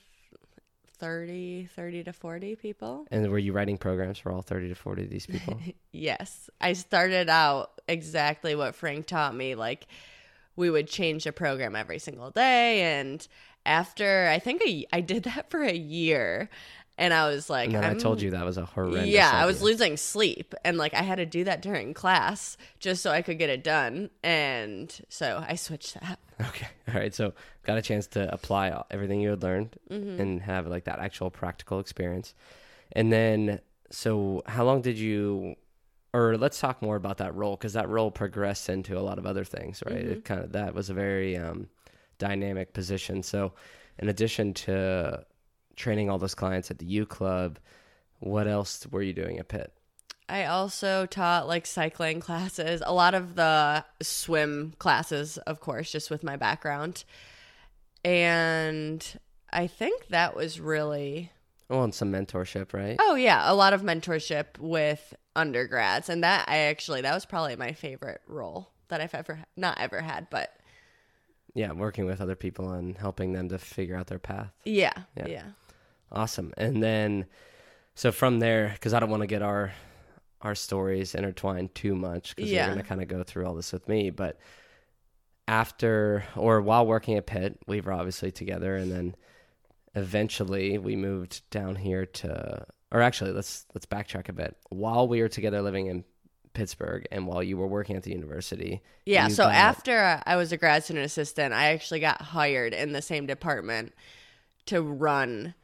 [0.99, 3.07] 30, 30 to 40 people.
[3.11, 5.59] And were you writing programs for all 30 to 40 of these people?
[5.93, 6.51] Yes.
[6.61, 9.55] I started out exactly what Frank taught me.
[9.55, 9.87] Like,
[10.57, 12.83] we would change the program every single day.
[12.83, 13.27] And
[13.65, 16.51] after, I think a, I did that for a year.
[16.97, 19.61] And I was like, and i told you that was a horrendous Yeah, I was
[19.63, 20.55] losing sleep.
[20.65, 23.65] And like, I had to do that during class just so I could get it
[23.65, 24.11] done.
[24.23, 26.19] And so I switched that.
[26.49, 26.67] Okay.
[26.89, 27.15] All right.
[27.15, 30.21] So got a chance to apply all- everything you had learned Mm-hmm.
[30.21, 32.35] and have like that actual practical experience.
[32.93, 35.55] And then, so how long did you,
[36.13, 39.27] or let's talk more about that role because that role progressed into a lot of
[39.27, 39.97] other things, right?
[39.97, 40.13] Mm-hmm.
[40.13, 41.69] It kind of, that was a very um,
[42.19, 43.23] dynamic position.
[43.23, 43.53] So,
[43.99, 45.25] in addition to
[45.77, 47.59] training all those clients at the U Club,
[48.21, 49.73] what else were you doing at Pitt?
[50.29, 56.11] I also taught like cycling classes, a lot of the swim classes, of course, just
[56.11, 57.05] with my background.
[58.05, 59.05] And
[59.53, 61.31] I think that was really,
[61.71, 62.97] Oh, and some mentorship, right?
[63.01, 66.09] oh, yeah, a lot of mentorship with undergrads.
[66.09, 70.01] And that I actually, that was probably my favorite role that I've ever, not ever
[70.01, 70.55] had, but
[71.55, 74.53] Yeah, working with other people and helping them to figure out their path.
[74.65, 75.27] yeah, Yeah.
[75.27, 75.45] yeah.
[76.15, 76.55] Awesome.
[76.57, 77.27] And then,
[77.95, 79.73] so from there, because I don't want to get our
[80.41, 82.67] our stories intertwined too much, because Yeah.
[82.67, 84.11] you're going to kind of go through all this with me.
[84.11, 84.39] But
[85.49, 89.15] after or while working at Pitt, we were obviously together, and then
[89.95, 94.57] eventually we moved down here to, or actually, let's let's backtrack a bit.
[94.71, 96.05] While we were together living in
[96.53, 99.29] Pittsburgh, and while you were working at the university, Yeah.
[99.29, 103.03] So got- after I was a grad student assistant, I actually got hired in the
[103.03, 103.93] same department
[104.67, 105.55] to run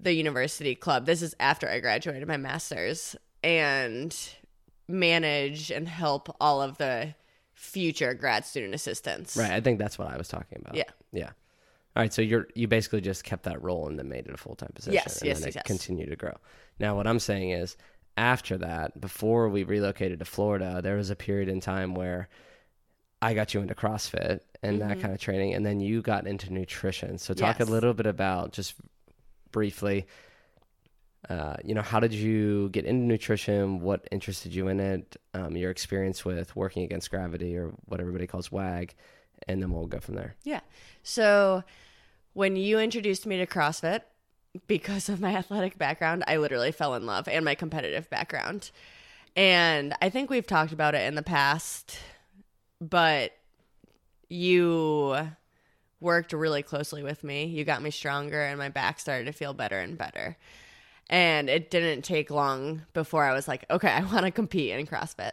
[0.00, 1.06] the university club.
[1.06, 4.16] This is after I graduated my master's and
[4.88, 7.14] manage and help all of the
[7.54, 9.36] future grad student assistants.
[9.36, 9.50] Right.
[9.50, 10.74] I think that's what I was talking about.
[10.74, 10.90] Yeah.
[11.12, 11.30] Yeah.
[11.96, 12.12] All right.
[12.12, 14.70] So you're you basically just kept that role and then made it a full time
[14.74, 14.94] position.
[14.94, 15.66] Yes, and yes, then yes, it yes.
[15.66, 16.34] continued to grow.
[16.78, 17.76] Now what I'm saying is
[18.18, 22.28] after that, before we relocated to Florida, there was a period in time where
[23.22, 26.52] I got you into CrossFit and that kind of training, and then you got into
[26.52, 27.18] nutrition.
[27.18, 27.62] So talk Mm-hmm.
[27.62, 27.68] Yes.
[27.68, 28.74] a little bit about just
[29.52, 30.06] briefly.
[31.28, 33.80] Uh, you know, how did you get into nutrition?
[33.80, 35.16] What interested you in it?
[35.34, 38.94] Um, your experience with working against gravity, or what everybody calls WAG,
[39.48, 40.36] and then we'll go from there.
[40.44, 40.60] Yeah.
[41.02, 41.64] So
[42.32, 44.02] when you introduced me to CrossFit,
[44.66, 48.70] because of my athletic background, I literally fell in love and my competitive background.
[49.34, 51.98] And I think we've talked about it in the past,
[52.80, 53.32] but
[54.28, 55.16] you
[56.00, 57.46] worked really closely with me.
[57.46, 60.36] You got me stronger and my back started to feel better and better.
[61.08, 64.86] And it didn't take long before I was like, okay, I want to compete in
[64.86, 65.32] CrossFit.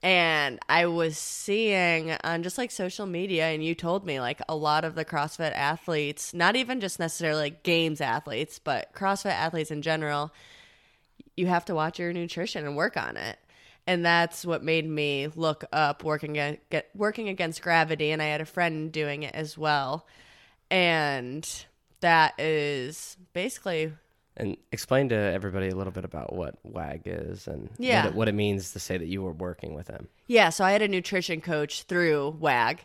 [0.00, 4.54] And I was seeing on just like social media, and you told me like a
[4.54, 9.72] lot of the CrossFit athletes, not even just necessarily like games athletes, but CrossFit athletes
[9.72, 10.32] in general,
[11.36, 13.38] you have to watch your nutrition and work on it.
[13.88, 16.34] And that's what made me look up working
[16.70, 18.10] get, working against gravity.
[18.10, 20.06] And I had a friend doing it as well.
[20.70, 21.48] And
[22.00, 23.92] that is basically
[24.36, 28.02] And explain to everybody a little bit about what WAG is and Yeah.
[28.04, 30.08] what, it, what it means to say that you were working with them.
[30.26, 32.84] Yeah, so I had a nutrition coach through WAG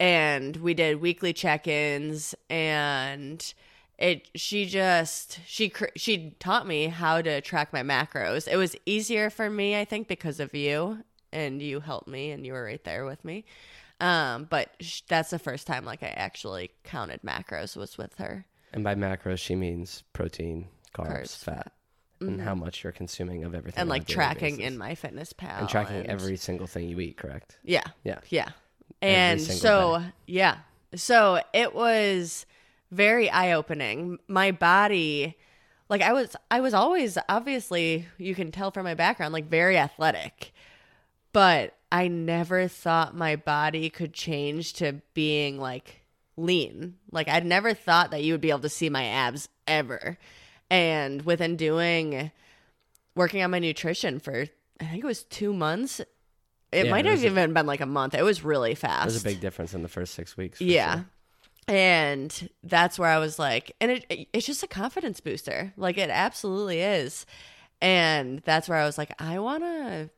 [0.00, 3.52] and we did weekly check-ins and
[3.98, 8.46] it she just she cr- she taught me how to track my macros.
[8.46, 12.46] It was easier for me I think because of you and you helped me and
[12.46, 13.44] you were right there with me.
[14.00, 18.46] Um but sh- that's the first time like I actually counted macros was with her.
[18.72, 21.72] And by macros, she means protein, carbs, Carbs, fat,
[22.20, 23.80] and how much you're consuming of everything.
[23.80, 24.72] And like tracking basis.
[24.72, 27.58] in MyFitnessPal and tracking every single thing you eat, correct?
[27.64, 27.84] Yeah.
[28.04, 28.18] Yeah.
[28.28, 28.50] Yeah.
[29.00, 30.58] And so, yeah.
[30.94, 32.44] So it was
[32.90, 34.18] very eye opening.
[34.28, 35.36] My body,
[35.88, 39.76] like I was, I was always, obviously, you can tell from my background, like very
[39.78, 40.52] athletic,
[41.32, 46.02] but I never thought my body could change to being like
[46.36, 46.96] lean.
[47.10, 50.18] Like I'd never thought that you would be able to see my abs ever.
[50.70, 52.30] And within doing,
[53.14, 54.46] working on my nutrition for,
[54.80, 56.00] I think it was two months.
[56.70, 58.14] It Yeah, might have a- even been like a month.
[58.14, 59.08] It was really fast.
[59.08, 60.60] There's a big difference in the first six weeks.
[60.60, 60.94] yeah.
[60.96, 61.06] sure.
[61.68, 65.72] And that's where I was like, and it, it's just a confidence booster.
[65.76, 67.26] Like it absolutely is.
[67.80, 70.10] And that's where I was like, I want to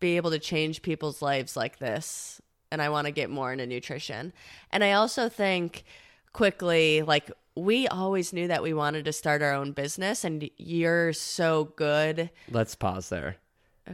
[0.00, 2.40] be able to change people's lives like this.
[2.72, 4.32] And I want to get more into nutrition.
[4.72, 5.84] And I also think
[6.32, 11.12] quickly, like, we always knew that we wanted to start our own business, and you're
[11.12, 12.30] so good.
[12.48, 13.36] Let's pause there.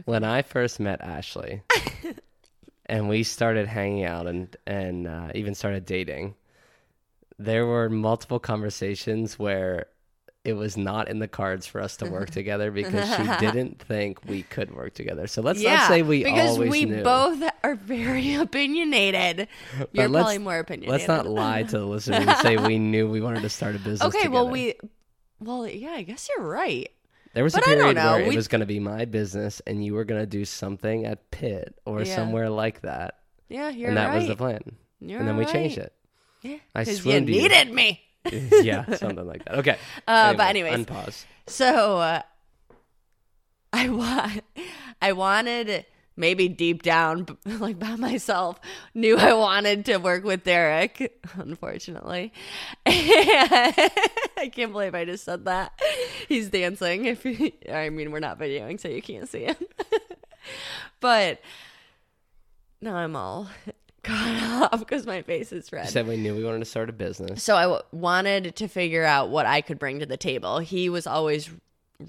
[0.05, 1.63] When I first met Ashley,
[2.85, 6.35] and we started hanging out and and uh, even started dating,
[7.39, 9.87] there were multiple conversations where
[10.47, 12.13] it was not in the cards for us to mm-hmm.
[12.13, 15.27] work together because she didn't think we could work together.
[15.27, 17.03] So let's not say we because we knew.
[17.03, 19.49] both are very opinionated.
[19.91, 20.91] You're let's- probably more opinionated.
[20.91, 23.79] Let's not lie to the listeners and say we knew we wanted to start a
[23.79, 24.03] business.
[24.15, 24.75] Okay, well we,
[25.39, 26.89] well yeah, I guess you're right.
[27.33, 29.83] There was a But don't period where it was going to be my business, and
[29.83, 32.15] you were going to do something at Pitt or Yeah.
[32.15, 33.19] somewhere like that,
[33.49, 34.15] Yeah, you're and that right.
[34.15, 34.61] was the plan.
[35.01, 35.53] You're and then we right.
[35.53, 35.93] changed it.
[36.41, 37.41] Yeah, I you swooned to you.
[37.43, 38.01] needed me.
[38.61, 39.55] yeah, something like that.
[39.59, 39.77] Okay.
[40.07, 41.25] Uh, but anyways, unpause.
[41.47, 42.21] So uh,
[43.73, 44.43] I want,
[45.01, 48.59] I wanted maybe deep down, b- like by myself,
[48.93, 51.19] knew I wanted to work with Derek.
[51.35, 52.33] Unfortunately,
[52.85, 55.79] I can't believe I just said that.
[56.27, 57.05] He's dancing.
[57.05, 59.55] If you, I mean, we're not videoing, so you can't see him.
[60.99, 61.39] but
[62.81, 63.47] now I'm all
[64.07, 65.85] caught off because my face is red.
[65.85, 67.43] You said we knew we wanted to start a business.
[67.43, 70.59] So I w- wanted to figure out what I could bring to the table.
[70.59, 71.49] He was always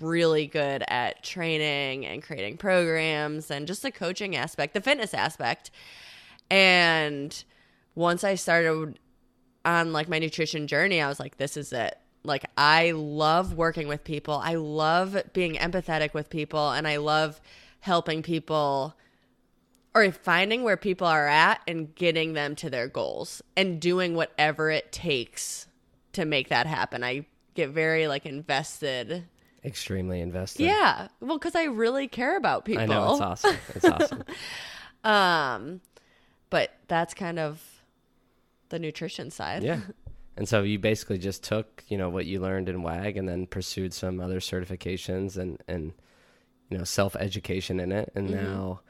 [0.01, 5.71] really good at training and creating programs and just the coaching aspect, the fitness aspect.
[6.51, 7.45] And
[7.95, 8.99] once I started
[9.65, 11.99] on like my nutrition journey, I was like, this is it.
[12.25, 14.35] Like I love working with people.
[14.35, 17.41] I love being empathetic with people and I love
[17.81, 18.95] helping people
[19.99, 24.71] or finding where people are at and getting them to their goals and doing whatever
[24.71, 25.67] it takes
[26.13, 27.03] to make that happen.
[27.05, 29.25] I get very like invested.
[29.65, 30.63] Extremely invested.
[30.65, 31.09] Yeah.
[31.21, 32.83] Well, cuz I really care about people.
[32.83, 33.57] I know it's awesome.
[33.75, 34.25] It's awesome.
[35.05, 35.81] Um
[36.51, 37.63] but that's kind of
[38.71, 39.63] the nutrition side.
[39.63, 39.81] yeah.
[40.37, 43.45] And so you basically just took, you know, what you learned in WAG and then
[43.49, 45.93] pursued some other certifications and, and
[46.71, 48.13] you know, self education in it.
[48.15, 48.35] And Mhm.
[48.35, 48.81] now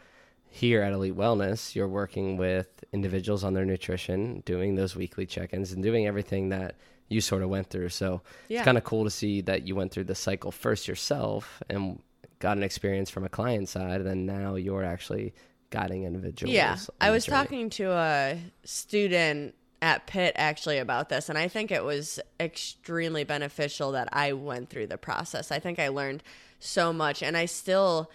[0.51, 5.53] here at Elite Wellness, you're working with individuals on their nutrition, doing those weekly check
[5.53, 6.75] ins and doing everything that
[7.09, 7.89] you sort of went through.
[7.91, 8.59] So Yeah.
[8.59, 12.03] it's kind of cool to see that you went through the cycle first yourself and
[12.39, 14.01] got an experience from a client side.
[14.01, 15.35] And then now you're actually
[15.71, 16.55] guiding individuals.
[16.55, 21.71] Yeah, I was talking to a student at Pitt actually about this, and I think
[21.71, 25.53] it was extremely beneficial that I went through the process.
[25.53, 26.23] I think I learned
[26.59, 28.11] so much, and I still,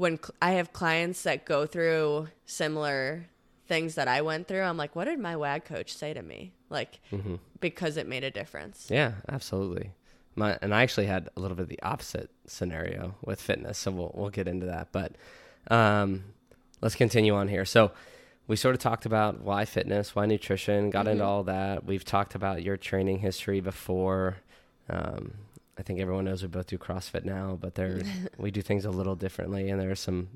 [0.00, 3.26] when cl- I have clients that go through similar
[3.68, 6.52] things that I went through, I'm like, what did my WAG coach say to me?
[6.70, 7.36] Like, Mm-hmm.
[7.60, 8.86] because it made a difference.
[8.90, 9.92] Yeah, absolutely.
[10.36, 13.90] My and I actually had a little bit of the opposite scenario with fitness, so
[13.90, 14.88] we'll we'll get into that.
[14.92, 15.12] But
[15.70, 16.24] um,
[16.80, 17.64] let's continue on here.
[17.64, 17.90] So
[18.46, 21.84] we sort of talked about why fitness, why nutrition, got into all that.
[21.84, 24.36] We've talked about your training history before.
[24.88, 25.32] Um,
[25.80, 28.02] I think everyone knows we both do CrossFit now, but there
[28.38, 30.28] we do things a little differently, and there are some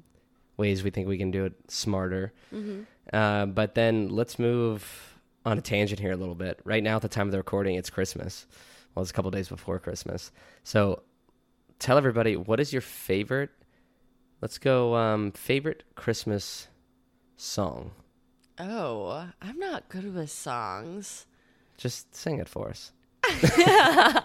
[0.56, 2.32] ways we think we can do it smarter.
[3.12, 6.60] Uh, but then let's move on a tangent here a little bit.
[6.64, 8.46] Right now, at the time of the recording, it's Christmas.
[8.94, 10.32] Well, it's a couple days before Christmas.
[10.62, 11.02] So
[11.78, 13.50] tell everybody what is your favorite.
[14.40, 14.94] Let's go.
[14.94, 16.68] Um, favorite Christmas
[17.36, 17.90] song.
[18.58, 21.26] Oh, I'm not good with songs.
[21.76, 22.92] Just sing it for us.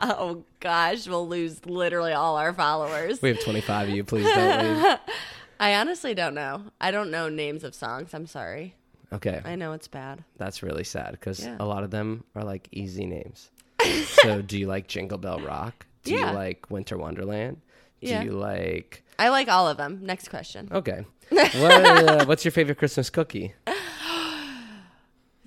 [0.02, 3.22] oh gosh, we'll lose literally all our followers.
[3.22, 4.04] We have 25 of you.
[4.04, 4.98] Please don't leave.
[5.60, 6.64] I honestly don't know.
[6.80, 8.14] I don't know names of songs.
[8.14, 8.76] I'm sorry.
[9.12, 10.24] Okay, I know it's bad.
[10.38, 11.58] that's really sad because Yeah.
[11.60, 13.50] a lot of them are like easy names.
[14.06, 15.86] so, do you like Jingle Bell Rock?
[16.04, 16.30] Do Yeah.
[16.30, 17.58] you like Winter Wonderland?
[18.02, 18.22] Do Yeah.
[18.24, 20.00] you like I like all of them.
[20.04, 20.70] Next question.
[20.72, 21.06] Okay.
[21.30, 23.54] what, uh, what's your favorite Christmas cookie?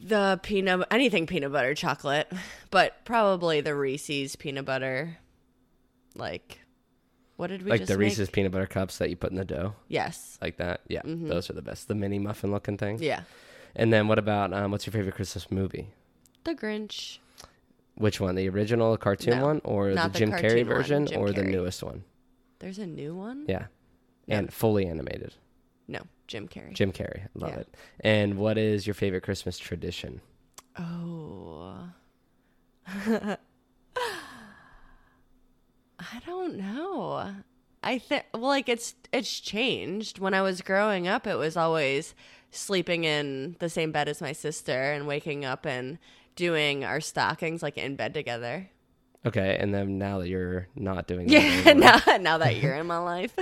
[0.03, 2.31] The peanut anything peanut butter chocolate,
[2.71, 5.19] but probably the Reese's peanut butter.
[6.15, 6.59] Like,
[7.37, 8.07] what did we like just the make?
[8.09, 10.39] Reese's peanut butter cups that you put in the dough, Yes.
[10.43, 10.81] like that.
[10.89, 11.89] Yeah, those are the best.
[11.89, 12.99] The mini muffin looking thing.
[13.01, 13.23] Yeah.
[13.75, 15.89] And then what about um, what's your favorite Christmas movie?
[16.45, 17.19] The Grinch.
[17.95, 18.35] Which one?
[18.35, 21.83] The original cartoon No, one, or the the Jim Carrey version, Jim or the newest
[21.83, 22.05] one?
[22.59, 23.45] There's a new one.
[23.49, 23.67] Yeah,
[24.27, 24.37] No.
[24.37, 25.35] and fully animated.
[25.89, 26.01] No,
[26.33, 26.73] Jim Carrey.
[26.73, 27.59] Jim Carrey, love Yeah.
[27.61, 27.77] it.
[28.01, 30.23] And what is your favorite Christmas tradition?
[30.79, 31.75] Oh.
[35.99, 37.35] I don't know.
[37.83, 40.19] I think well like it's it's changed.
[40.19, 42.15] When I was growing up it was always
[42.51, 45.99] sleeping in the same bed as my sister and waking up and
[46.35, 48.71] doing our stockings like in bed together.
[49.25, 52.75] Okay, and then now that you're not doing that Yeah, anymore, now now that you're
[52.75, 53.37] in my life.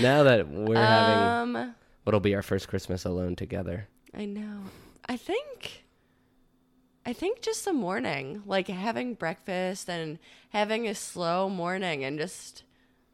[0.00, 3.88] now that we're having um what'll be our first Christmas alone together.
[4.16, 4.60] I know.
[5.08, 5.84] I think
[7.06, 10.18] I think just the morning, like having breakfast and
[10.50, 12.62] having a slow morning and just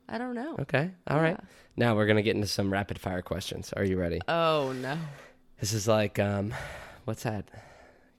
[0.09, 0.57] I don't know.
[0.61, 1.37] Okay, all right.
[1.41, 1.47] Yeah.
[1.77, 3.73] Now we're gonna get into some rapid fire questions.
[3.77, 4.21] Are you ready?
[4.29, 4.99] Oh no.
[5.61, 6.55] This is like um,
[7.05, 7.49] what's that?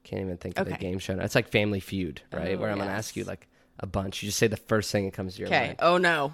[0.03, 1.15] Can't even think of the game show.
[1.15, 1.23] now.
[1.23, 2.55] It's like Family Feud, right?
[2.55, 3.47] Oh, Where I'm gonna ask you like
[3.79, 4.23] a bunch.
[4.23, 5.67] You just say the first thing that comes to your Okay.
[5.67, 5.75] mind.
[5.79, 6.33] Oh no.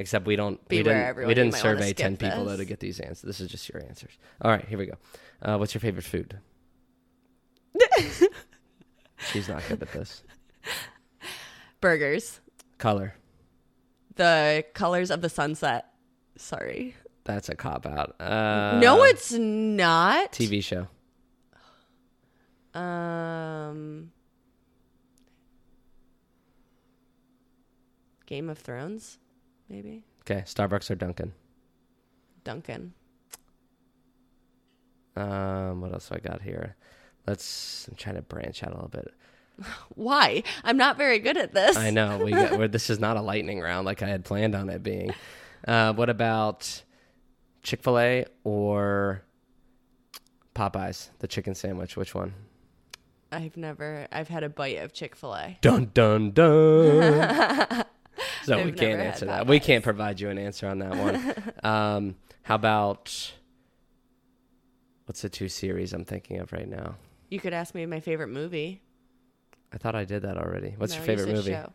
[0.00, 0.58] Except we don't.
[0.70, 0.96] we didn't.
[0.96, 3.20] everyone, we didn't survey ten people though to get these answers.
[3.20, 4.12] This is just your answers.
[4.40, 4.94] All right, here we go.
[5.42, 6.38] Uh, what's your favorite food?
[9.30, 10.22] She's not good at this.
[11.82, 12.40] Burgers.
[12.78, 13.12] Color.
[14.16, 15.92] The colors of the sunset.
[16.38, 16.96] Sorry.
[17.24, 18.18] That's a cop out.
[18.18, 20.32] Uh, no, it's not.
[20.32, 20.88] TV show.
[22.78, 24.12] Um
[28.24, 29.18] Game of Thrones,
[29.70, 30.02] maybe.
[30.22, 31.32] Okay, Starbucks or Dunkin'.
[32.44, 32.92] Duncan.
[35.16, 36.76] Um, what else do I got here?
[37.26, 37.86] Let's.
[37.88, 39.14] I'm trying to branch out a little bit.
[39.94, 40.42] Why?
[40.64, 41.76] I'm not very good at this.
[41.76, 42.70] I know we got.
[42.72, 45.12] This is not a lightning round like I had planned on it being.
[45.66, 46.82] Uh, what about
[47.62, 49.22] Chick Fil A or
[50.54, 51.10] Popeyes?
[51.18, 51.96] The chicken sandwich.
[51.96, 52.34] Which one?
[53.32, 55.58] I've never I've had a bite of Chick-fil-A.
[55.60, 57.84] Dun dun dun.
[58.44, 59.46] so we I've can't answer that.
[59.46, 61.34] We can't provide you an answer on that one.
[61.64, 63.32] um, how about
[65.06, 66.96] what's the two series I'm thinking of right now?
[67.28, 68.82] You could ask me my favorite movie.
[69.72, 70.74] I thought I did that already.
[70.76, 71.52] What's No, your favorite movie?
[71.52, 71.72] show.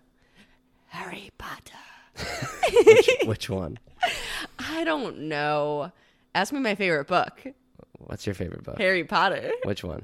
[0.87, 1.73] Harry Potter.
[2.85, 3.79] which, which one?
[4.59, 5.91] I don't know.
[6.33, 7.43] Ask me my favorite book.
[7.99, 8.77] What's your favorite book?
[8.77, 9.51] Harry Potter.
[9.63, 10.03] Which one?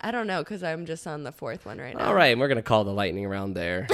[0.00, 2.06] I don't know because I'm just on the fourth one right now.
[2.06, 3.86] All right, and we're gonna call the lightning round there.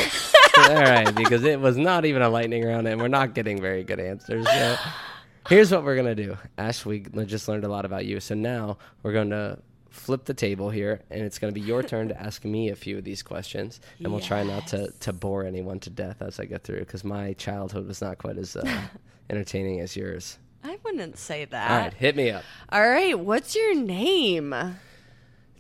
[0.57, 3.85] All right, because it was not even a lightning round, and we're not getting very
[3.85, 4.47] good answers.
[4.49, 4.77] So
[5.49, 6.37] here's what we're gonna do.
[6.59, 9.59] Ash, we just learned a lot about you, so now we're going to
[9.91, 12.77] flip the table here, and it's going to be your turn to ask me a
[12.77, 16.39] few of these questions, and we'll try not to to bore anyone to death as
[16.41, 18.81] I get through, because my childhood was not quite as uh,
[19.31, 20.39] entertaining as yours.
[20.63, 21.83] I wouldn't say that.
[21.85, 22.43] right, hit me up.
[22.71, 24.55] All right, what's your name?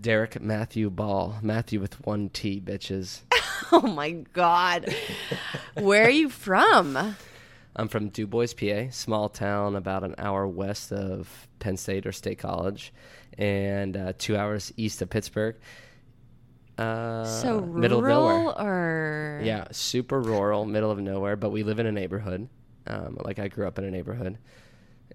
[0.01, 1.38] Derek Matthew Ball.
[1.42, 3.20] Matthew with one T, bitches.
[3.72, 4.94] Oh my god.
[5.74, 7.16] Where are you from?
[7.76, 12.38] I'm from DuBois, PA, small town about an hour west of Penn State or State
[12.38, 12.92] College,
[13.36, 15.57] and uh, two hours east of Pittsburgh.
[16.78, 19.38] Uh, So middle of rural nowhere.
[19.38, 22.48] or Yeah, super rural, middle of nowhere, but we live in a neighborhood.
[22.86, 24.38] Um, like I grew up in a neighborhood,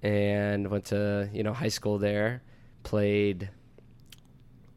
[0.01, 2.41] and went to you know high school there.
[2.83, 3.49] Played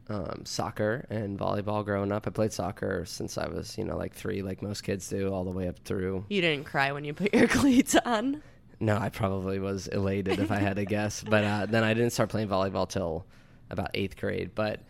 [0.09, 2.27] um, soccer and volleyball growing up.
[2.27, 5.43] I played soccer since I was you know like three, like most kids do, all
[5.43, 8.41] the way up through you didn't cry when you put your cleats on?
[8.79, 11.23] No, I probably was elated if I had to guess.
[11.29, 13.25] But uh, then I didn't start playing volleyball till
[13.69, 14.51] about eighth grade.
[14.53, 14.81] But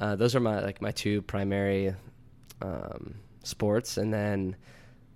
[0.00, 1.94] uh, those are my like my two primary
[2.62, 4.56] um, sports, and then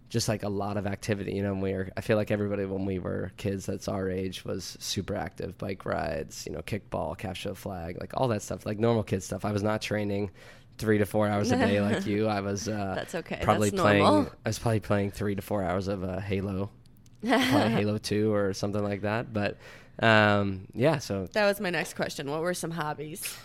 [0.08, 1.32] just like a lot of activity.
[1.34, 4.44] You know, we were I feel like everybody when we were kids that's our age
[4.44, 8.64] was super active, bike rides, you know, kickball, capture the flag, like all that stuff,
[8.66, 9.44] like normal kid stuff.
[9.44, 10.30] I was not training
[10.78, 12.26] three to four hours a day like you.
[12.28, 13.40] I was uh, That's okay.
[13.42, 14.02] Probably That's playing.
[14.02, 14.30] normal.
[14.44, 16.70] I was probably playing three to four hours of uh, Halo
[17.22, 19.32] Halo 2 or something like that.
[19.32, 19.56] But
[19.98, 22.30] um, yeah, so That was my next question.
[22.30, 23.36] What were some hobbies?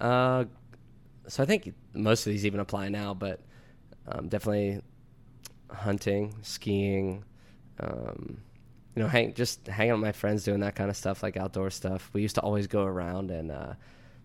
[0.00, 0.44] uh,
[1.26, 3.40] so I think most of these even apply now, but
[4.06, 4.80] um, definitely
[5.76, 7.24] hunting, skiing,
[7.80, 8.38] um,
[8.94, 11.36] you know, hang just hanging out with my friends doing that kind of stuff, like
[11.36, 12.10] outdoor stuff.
[12.12, 13.74] We used to always go around and uh,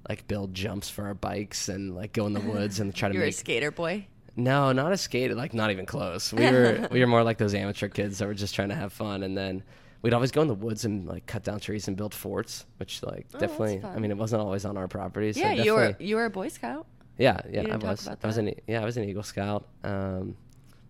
[0.08, 3.14] like build jumps for our bikes and like go in the woods and try to
[3.16, 4.08] You were a make skater boy.
[4.38, 5.36] No, not a skater.
[5.36, 6.32] Like not even close.
[6.34, 8.93] We were we were more like those amateur kids that were just trying to have
[8.93, 9.24] fun.
[9.24, 9.62] And then
[10.02, 13.04] we'd always go in the woods and like cut down trees and build forts, which
[13.04, 13.84] like Oh, definitely.
[13.84, 15.34] I mean, it wasn't always on our property.
[15.34, 16.88] So yeah, you were you were a Boy Scout.
[17.18, 18.08] Yeah, yeah, I was.
[18.08, 19.68] I was an yeah, I was an Eagle Scout.
[19.84, 20.38] Um,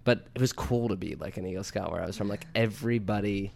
[0.03, 2.27] but it was cool to be like an Eagle Scout where I was from.
[2.27, 3.51] Like everybody,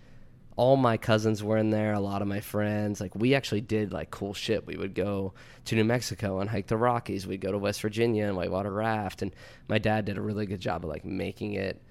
[0.55, 1.93] all my cousins were in there.
[1.93, 3.01] A lot of my friends.
[3.01, 4.65] Like we actually did like cool shit.
[4.65, 5.33] We would go
[5.65, 7.25] to New Mexico and hike the Rockies.
[7.25, 9.21] We'd go to West Virginia and whitewater raft.
[9.21, 9.35] And
[9.67, 11.81] my dad did a really good job of like making it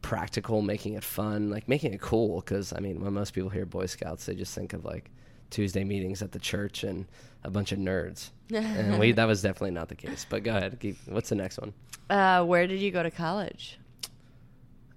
[0.00, 2.40] practical, making it fun, like making it cool.
[2.40, 5.10] Because I mean, when most people hear Boy Scouts, they just think of like
[5.50, 7.06] Tuesday meetings at the church and
[7.44, 8.30] a bunch of nerds.
[8.54, 10.26] and we that was definitely not the case.
[10.28, 10.78] But go ahead.
[10.80, 11.72] Keep, what's the next one?
[12.08, 13.78] Uh, where did you go to college?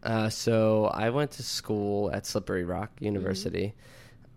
[0.04, 3.74] Uh, so I went to school at Slippery Rock University.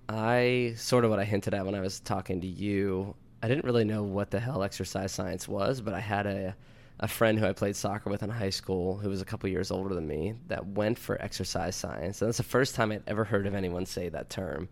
[0.08, 3.14] I sort of what I hinted at when I was talking to you.
[3.42, 6.56] I didn't really know what the hell exercise science was, but I had a
[7.00, 9.72] a friend who I played soccer with in high school who was a couple years
[9.72, 12.22] older than me that went for exercise science.
[12.22, 14.68] And that's the first time I'd ever heard of anyone say that term.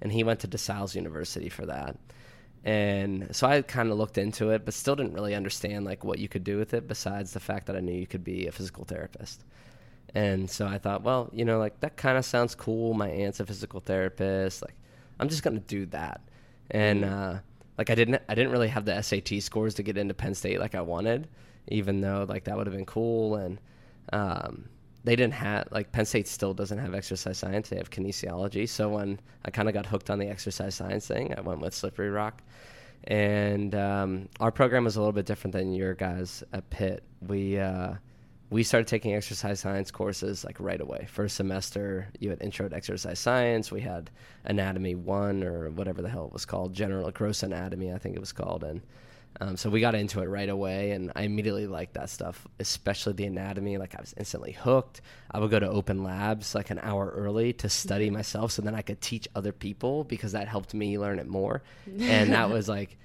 [0.00, 1.96] And he went to DeSales University for that.
[2.64, 6.18] And so I kind of looked into it, but still didn't really understand like what
[6.18, 8.52] you could do with it besides the fact that I knew you could be a
[8.52, 9.44] physical therapist.
[10.14, 12.94] And so I thought, well, you know, like that kind of sounds cool.
[12.94, 14.62] My aunt's a physical therapist.
[14.62, 14.74] Like,
[15.20, 16.20] I'm just gonna do that.
[16.70, 17.38] And uh,
[17.76, 20.60] like I didn't, I didn't really have the SAT scores to get into Penn State
[20.60, 21.28] like I wanted,
[21.68, 23.36] even though like that would have been cool.
[23.36, 23.60] And
[24.12, 24.68] um,
[25.04, 27.68] they didn't have like Penn State still doesn't have exercise science.
[27.68, 28.68] They have kinesiology.
[28.68, 31.74] So when I kind of got hooked on the exercise science thing, I went with
[31.74, 32.42] Slippery Rock.
[33.04, 37.04] And um, our program was a little bit different than your guys at Pitt.
[37.26, 37.94] We uh,
[38.50, 41.06] we started taking exercise science courses like right away.
[41.08, 43.70] First semester, you had intro to exercise science.
[43.70, 44.10] We had
[44.44, 48.20] anatomy one or whatever the hell it was called, general gross anatomy, I think it
[48.20, 48.80] was called, and
[49.40, 50.90] um, so we got into it right away.
[50.90, 53.78] And I immediately liked that stuff, especially the anatomy.
[53.78, 55.00] Like I was instantly hooked.
[55.30, 58.74] I would go to open labs like an hour early to study myself, so then
[58.74, 61.62] I could teach other people because that helped me learn it more.
[62.00, 62.96] And that was like.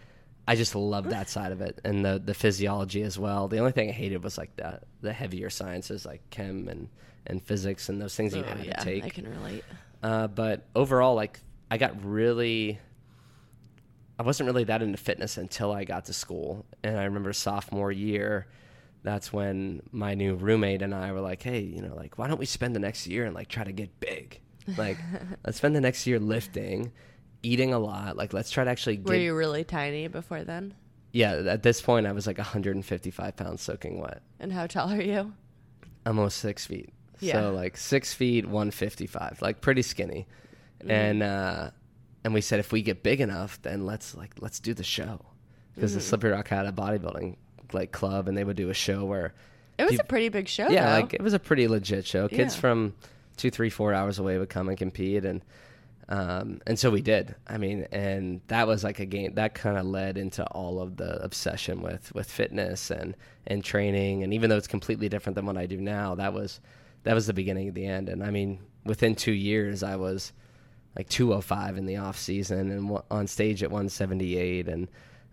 [0.45, 3.47] I just loved that side of it and the the physiology as well.
[3.47, 6.89] The only thing I hated was like the the heavier sciences like chem and
[7.25, 9.05] and physics and those things you Oh, had yeah, to take.
[9.05, 9.63] I can relate.
[10.03, 11.39] Uh, but overall, like
[11.71, 12.77] I got really,
[14.19, 17.91] I wasn't really that into fitness until I got to school, and I remember sophomore
[17.91, 18.47] year.
[19.03, 22.39] That's when my new roommate and I were like, "Hey, you know, like why don't
[22.39, 24.39] we spend the next year and like try to get big?
[24.77, 24.97] Like,
[25.45, 26.91] let's spend the next year lifting,
[27.41, 28.15] eating a lot.
[28.15, 30.73] Like, let's try to actually get Were you really tiny before then?
[31.11, 34.21] yeah, at this point, I was like 155 pounds soaking wet.
[34.39, 35.33] And how tall are you?
[36.05, 36.89] Almost six feet.
[37.19, 37.33] Yeah.
[37.33, 40.27] So like six feet, 155, like pretty skinny.
[40.79, 40.91] Mm-hmm.
[40.91, 41.69] And uh,
[42.23, 45.19] and we said if we get big enough, then let's like let's do the show
[45.75, 46.07] because the Mm-hmm.
[46.09, 47.35] Slippery Rock had a bodybuilding
[47.73, 49.33] like club, and they would do a show where
[49.77, 50.69] It was Peop- a pretty big show.
[50.69, 51.01] yeah, though.
[51.01, 52.27] like it was a pretty legit show.
[52.27, 52.61] Kids Yeah.
[52.61, 52.93] from
[53.37, 55.41] two, three, four hours away would come and compete, and
[56.09, 57.33] Um, and so we did.
[57.47, 60.97] I mean, and that was like a game that kind of led into all of
[60.97, 63.15] the obsession with with fitness and
[63.47, 64.21] and training.
[64.21, 66.59] And even though it's completely different than what I do now, that was
[67.03, 68.09] that was the beginning of the end.
[68.09, 70.33] And I mean, within two years, I was
[70.95, 74.87] like 205 in the off season and on stage at 178 and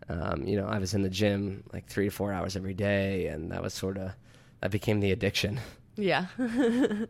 [0.09, 3.27] um, you know i was in the gym like three to four hours every day
[3.27, 4.11] and that was sort of
[4.61, 5.61] that became the addiction
[5.97, 6.27] Yeah.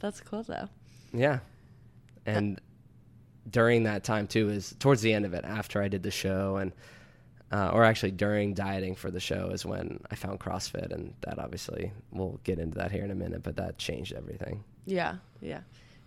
[0.00, 0.68] That's cool though.
[1.12, 1.38] yeah
[2.26, 2.60] and
[3.50, 6.56] during that time too is towards the end of it after i did the show
[6.56, 6.72] and
[7.52, 11.38] uh, or actually during dieting for the show is when i found crossfit and that
[11.38, 15.16] obviously we'll get into that here in a minute but that changed everything Yeah.
[15.40, 15.60] Yeah.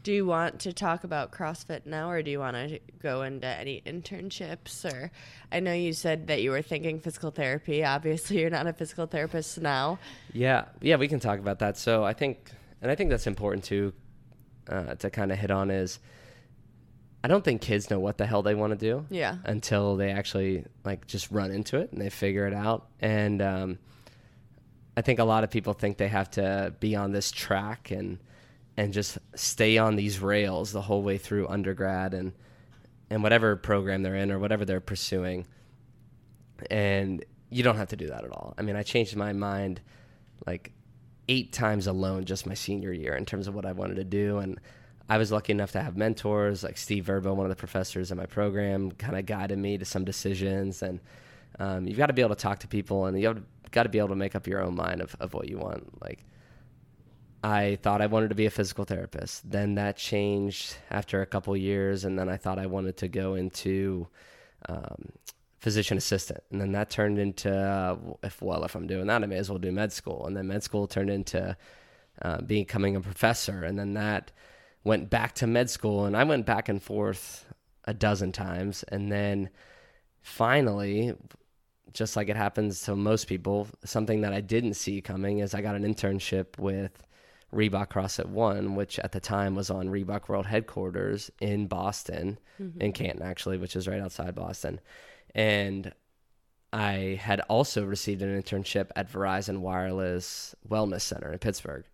[0.10, 3.46] Do you want to talk about CrossFit now or do you want to go into
[3.46, 5.12] any internships or
[5.52, 7.84] I know you said that you were thinking physical therapy.
[7.84, 10.00] Obviously, you're not a physical therapist now.
[10.34, 11.78] Yeah, yeah, we can talk about that.
[11.78, 12.50] So I think,
[12.82, 13.94] and I think that's important too,
[14.68, 16.00] uh, to kind of hit on is,
[17.24, 19.36] I don't think kids know what the hell they want to do Yeah.
[19.44, 22.88] until they actually like just run into it and they figure it out.
[23.00, 23.78] And um,
[24.98, 28.18] I think a lot of people think they have to be on this track and
[28.80, 32.32] and just stay on these rails the whole way through undergrad and
[33.10, 35.46] and whatever program they're in or whatever they're pursuing.
[36.72, 38.54] And you don't have to do that at all.
[38.58, 39.82] I mean, I changed my mind
[40.48, 40.72] like
[41.28, 44.38] eight times alone just my senior year in terms of what I wanted to do.
[44.38, 44.62] And
[45.10, 48.18] I was lucky enough to have mentors like Steve Verbo, one of the professors in
[48.18, 50.82] my program, kind of guided me to some decisions.
[50.84, 51.02] And
[51.60, 53.98] um, you've got to be able to talk to people and you've got to be
[53.98, 56.02] able to make up your own mind of, of what you want.
[56.02, 56.24] Like,
[57.44, 59.50] I thought I wanted to be a physical therapist.
[59.50, 63.36] Then that changed after a couple years, and then I thought I wanted to go
[63.36, 64.08] into
[64.68, 65.12] um,
[65.60, 69.26] physician assistant, and then that turned into uh, if well, if I'm doing that, I
[69.26, 71.56] may as well do med school, and then med school turned into
[72.22, 74.32] uh, becoming a professor, and then that
[74.84, 77.46] went back to med school, and I went back and forth
[77.86, 79.50] a dozen times, and then
[80.22, 81.16] finally
[81.94, 85.62] just like it happens to most people, something that I didn't see coming is I
[85.62, 87.04] got an internship with
[87.54, 92.38] Reebok CrossFit One, which at the time was on Reebok World Headquarters in Boston,
[92.80, 94.80] in Canton actually, which is right outside Boston.
[95.34, 95.94] And
[96.72, 101.86] I had also received an internship at Verizon Wireless Wellness Center in Pittsburgh.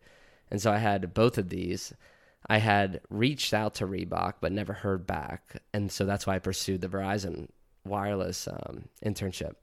[0.52, 1.94] And so I had both of these.
[2.48, 5.62] I had reached out to Reebok but never heard back.
[5.74, 7.48] And so that's why I pursued the Verizon
[7.86, 9.54] Wireless um, internship.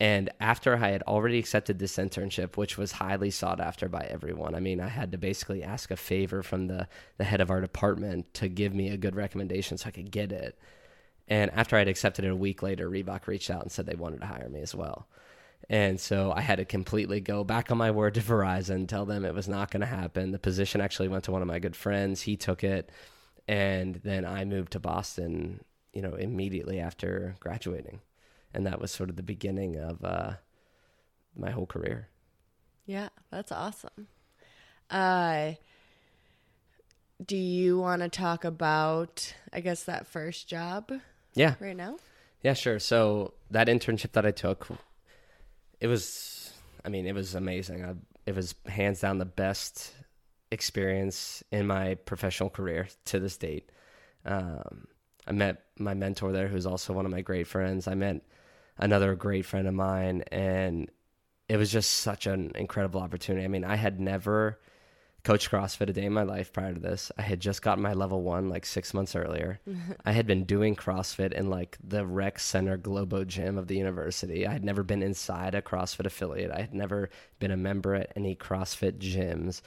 [0.00, 4.54] And after I had already accepted this internship, which was highly sought after by everyone,
[4.54, 6.88] I mean, I had to basically ask a favor from the,
[7.18, 10.32] the head of our department to give me a good recommendation so I could get
[10.32, 10.58] it.
[11.28, 14.20] And after I'd accepted it a week later, Reebok reached out and said they wanted
[14.20, 15.06] to hire me as well.
[15.68, 19.26] And so I had to completely go back on my word to Verizon, tell them
[19.26, 20.32] it was not going to happen.
[20.32, 22.22] The position actually went to one of my good friends.
[22.22, 22.90] He took it.
[23.46, 25.60] And then I moved to Boston,
[25.92, 28.00] you know, immediately after graduating
[28.54, 30.32] and that was sort of the beginning of uh,
[31.36, 32.08] my whole career.
[32.86, 34.08] Yeah, that's awesome.
[34.90, 35.52] Uh
[37.24, 40.90] do you want to talk about I guess that first job
[41.34, 41.98] Yeah, right now?
[42.42, 42.78] yeah, sure.
[42.78, 44.66] So that internship that I took,
[45.80, 46.52] it was,
[46.84, 47.84] I mean, it was amazing.
[47.84, 47.94] I,
[48.26, 49.92] it was hands down the best
[50.50, 53.70] experience in my professional career to this date.
[54.24, 54.86] Um,
[55.26, 57.86] I met my mentor there, who's also one of my great friends.
[57.86, 58.22] I met
[58.80, 60.90] another great friend of mine, and
[61.48, 63.44] it was just such an incredible opportunity.
[63.44, 64.58] I mean, I had never
[65.22, 67.12] coached CrossFit a day in my life prior to this.
[67.18, 69.60] I had just gotten my level one like six months earlier.
[70.04, 74.46] I had been doing CrossFit in like the rec center Globo gym of the university.
[74.46, 76.50] I had never been inside a CrossFit affiliate.
[76.50, 79.60] I had never been a member at any CrossFit gyms.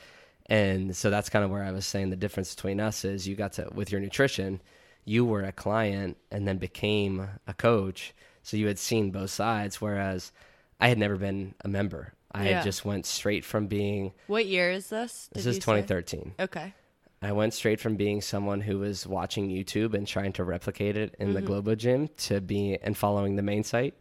[0.47, 3.36] And so that's kind of where I was saying the difference between us is you
[3.36, 4.61] got to, with your nutrition,
[5.05, 8.14] you were a client and then became a coach.
[8.44, 10.32] So you had seen both sides, whereas
[10.80, 12.14] I had never been a member.
[12.32, 12.56] I Yeah.
[12.58, 15.30] had just went straight from being What year is this?
[15.34, 15.66] this is you say?
[15.82, 16.34] 2013.
[16.39, 16.74] Okay.
[17.22, 21.16] I went straight from being someone who was watching YouTube and trying to replicate it
[21.20, 21.48] in the mm-hmm.
[21.48, 23.94] Globo gym to be and following the main site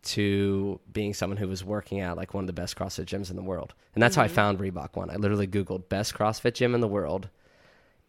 [0.00, 3.36] to being someone who was working at like one of the best CrossFit gyms in
[3.36, 3.74] the world.
[3.94, 4.34] And that's how I mm-hmm.
[4.36, 5.10] found Reebok one.
[5.10, 7.28] I literally Googled best CrossFit gym in the world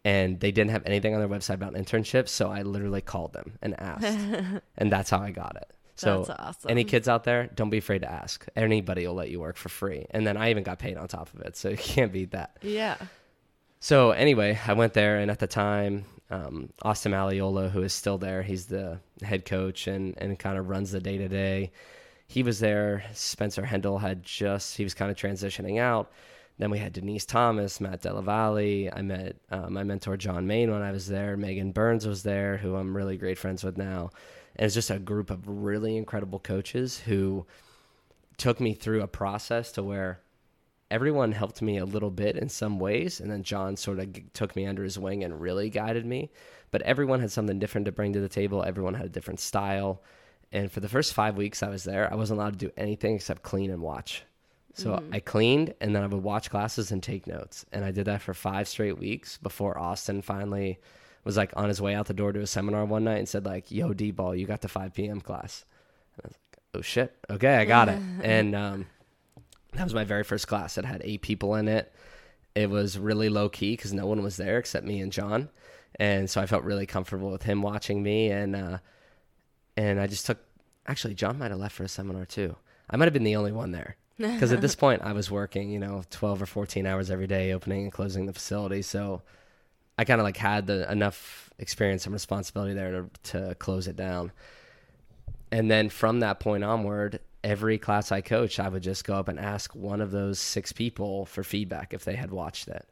[0.04, 2.28] and they didn't have anything on their website about internships.
[2.28, 4.18] So I literally called them and asked.
[4.78, 5.70] and that's how I got it.
[6.00, 6.70] So That's awesome.
[6.70, 8.46] any kids out there, don't be afraid to ask.
[8.56, 10.06] Anybody will let you work for free.
[10.10, 11.56] And then I even got paid on top of it.
[11.58, 12.56] So you can't beat that.
[12.62, 12.96] Yeah.
[13.80, 18.18] So anyway, I went there, and at the time, um, Austin Malleolo, who is still
[18.18, 21.70] there, he's the head coach and and kind of runs the day to day.
[22.26, 23.04] He was there.
[23.12, 26.10] Spencer Hendel had just he was kind of transitioning out.
[26.58, 28.90] then we had Denise Thomas, Matt Della Valle.
[28.94, 31.36] I met uh, my mentor John Main when I was there.
[31.36, 34.10] Megan Burns was there, who I'm really great friends with now.
[34.56, 37.46] And it's just a group of really incredible coaches who
[38.36, 40.20] took me through a process to where
[40.90, 44.24] everyone helped me a little bit in some ways, and then John sort of g-
[44.32, 46.30] took me under his wing and really guided me.
[46.70, 48.62] But everyone had something different to bring to the table.
[48.64, 50.02] Everyone had a different style.
[50.52, 53.14] And for the first five weeks I was there, I wasn't allowed to do anything
[53.14, 54.24] except clean and watch.
[54.74, 55.14] So Mm-hmm.
[55.14, 57.64] I cleaned and then I would watch classes and take notes.
[57.72, 60.78] And I did that for five straight weeks before Austin finally
[61.24, 63.44] was like on his way out the door to a seminar one night and said
[63.44, 65.20] like, "Yo, D ball, you got the 5 p.m.
[65.20, 65.64] class."
[66.16, 68.86] And I was like, "Oh shit, okay, I got it." and um,
[69.74, 70.78] that was my very first class.
[70.78, 71.92] It had eight people in it.
[72.54, 75.50] It was really low key because no one was there except me and John,
[75.98, 78.30] and so I felt really comfortable with him watching me.
[78.30, 78.78] And uh,
[79.76, 80.38] and I just took.
[80.86, 82.56] Actually, John might have left for a seminar too.
[82.88, 85.70] I might have been the only one there because at this point I was working,
[85.70, 88.82] you know, twelve or fourteen hours every day, opening and closing the facility.
[88.82, 89.22] So
[90.00, 93.96] I kind of like had the enough experience and responsibility there to to close it
[93.96, 94.32] down.
[95.52, 99.28] And then from that point onward, every class I coached, I would just go up
[99.28, 102.88] and ask one of those six people for feedback if they had watched it.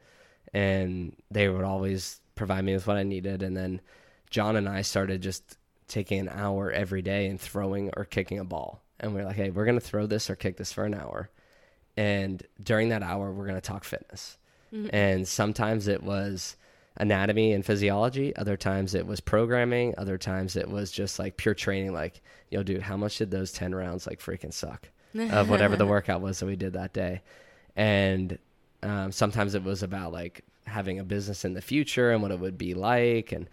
[0.53, 3.43] And they would always provide me with what I needed.
[3.43, 3.81] And then
[4.29, 5.57] John and I started just
[5.87, 8.83] taking an hour every day and throwing or kicking a ball.
[9.01, 10.93] And we are like, hey, we're going to throw this or kick this for an
[10.93, 11.31] hour.
[11.97, 14.37] And during that hour, we're going to talk fitness.
[14.75, 14.95] Mm-hmm.
[14.95, 16.58] And sometimes it was
[16.99, 18.35] anatomy and physiology.
[18.37, 19.95] Other times it was programming.
[19.97, 21.93] Other times it was just like pure training.
[21.93, 22.21] Like,
[22.51, 24.89] yo, dude, how much did those 10 rounds like freaking suck
[25.33, 27.23] of whatever the workout was that we did that day?
[27.77, 28.39] And
[28.83, 32.41] um, sometimes it was about like having a business in the future and what it
[32.41, 33.33] would be like.
[33.33, 33.49] And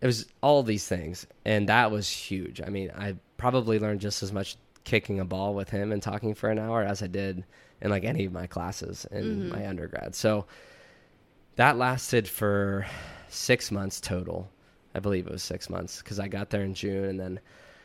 [0.00, 1.26] it was all these things.
[1.44, 2.60] And that was huge.
[2.60, 6.34] I mean, I probably learned just as much kicking a ball with him and talking
[6.34, 7.44] for an hour as I did
[7.80, 10.14] in like any of my classes in my undergrad.
[10.14, 10.46] So
[11.60, 12.86] that lasted for
[13.28, 14.48] six months total.
[14.94, 17.38] I believe it was six months because I got there in June and then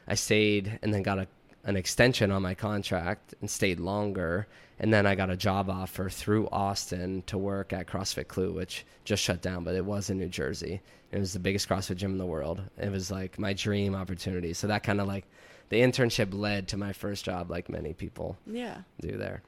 [0.07, 1.27] I stayed and then got a,
[1.65, 4.47] an extension on my contract and stayed longer.
[4.79, 8.85] And then I got a job offer through Austin to work at CrossFit Clue, which
[9.03, 10.79] just shut down, but it was in New Jersey.
[11.11, 12.61] It was the biggest CrossFit gym in the world.
[12.77, 14.53] It was like my dream opportunity.
[14.53, 15.25] So that kind of like
[15.67, 19.43] the internship led to my first job, like many people Yeah, do there.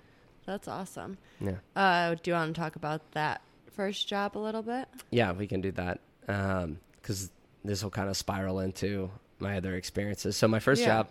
[0.46, 1.18] that's awesome.
[1.40, 1.60] Yeah.
[1.78, 3.40] Uh, do you want to talk about that
[3.78, 4.88] first job a little bit?
[5.12, 7.32] Yeah, we can do that because
[7.64, 9.10] this will kind of spiral into
[9.40, 10.36] my other experiences.
[10.36, 10.88] So my first Yeah.
[10.88, 11.08] job,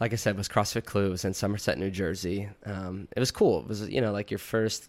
[0.00, 1.08] like I said, was CrossFit Clue.
[1.08, 2.48] It was in Somerset, New Jersey.
[2.64, 3.60] Um, it was cool.
[3.60, 4.88] It was you know like your first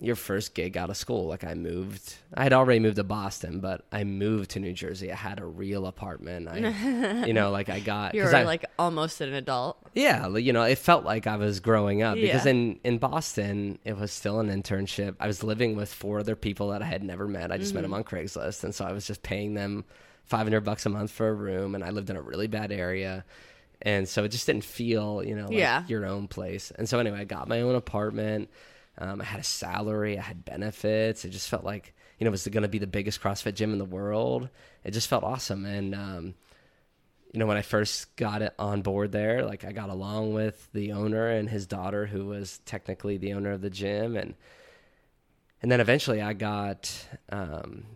[0.00, 1.26] your first gig out of school.
[1.28, 5.10] Like I moved, I had already moved to Boston, but I moved to New Jersey.
[5.10, 6.48] I had a real apartment.
[6.48, 9.78] I, you know, like I got You were I- like almost an adult.
[9.94, 12.50] yeah, you know, it felt like I was growing up because Yeah.
[12.50, 15.14] in in Boston, it was still an internship.
[15.20, 17.52] I was living with four other people that I had never met.
[17.52, 17.98] I just met them mm-hmm.
[17.98, 19.84] on Craigslist, and so I was just paying them
[20.24, 22.72] five hundred bucks a month for a room, and I lived in a really bad
[22.72, 23.24] area,
[23.80, 25.84] and so it just didn't feel, you know, like Yeah.
[25.86, 26.72] your own place.
[26.76, 28.50] And so anyway, I got my own apartment.
[28.98, 30.18] Um, I had a salary.
[30.18, 31.24] I had benefits.
[31.24, 33.72] It just felt like you know it was going to be the biggest CrossFit gym
[33.72, 34.48] in the world.
[34.84, 36.34] It just felt awesome, and um,
[37.34, 40.68] you know, when I first got it on board there, like I got along with
[40.72, 44.36] the owner and his daughter, who was technically the owner of the gym, and
[45.60, 46.94] and then eventually I got
[47.30, 47.86] um,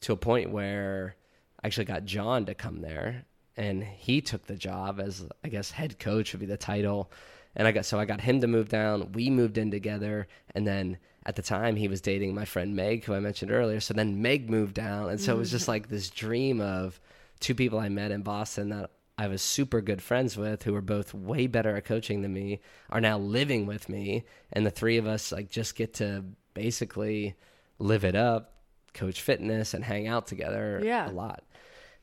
[0.00, 1.14] to a point where
[1.62, 3.26] I actually got John to come there,
[3.56, 7.12] and he took the job as I guess head coach would be the title,
[7.56, 9.12] and I got so I got him to move down.
[9.12, 13.04] We moved in together, and then at the time he was dating my friend Meg,
[13.04, 13.80] who I mentioned earlier.
[13.80, 17.00] So then Meg moved down, and so it was just like this dream of
[17.40, 20.80] two people I met in Boston that I was super good friends with, who were
[20.80, 24.96] both way better at coaching than me, are now living with me, and the three
[24.96, 26.24] of us like just get to
[26.54, 27.34] basically
[27.78, 28.54] live it up,
[28.94, 31.08] coach fitness, and hang out together Yeah.
[31.08, 31.44] a lot.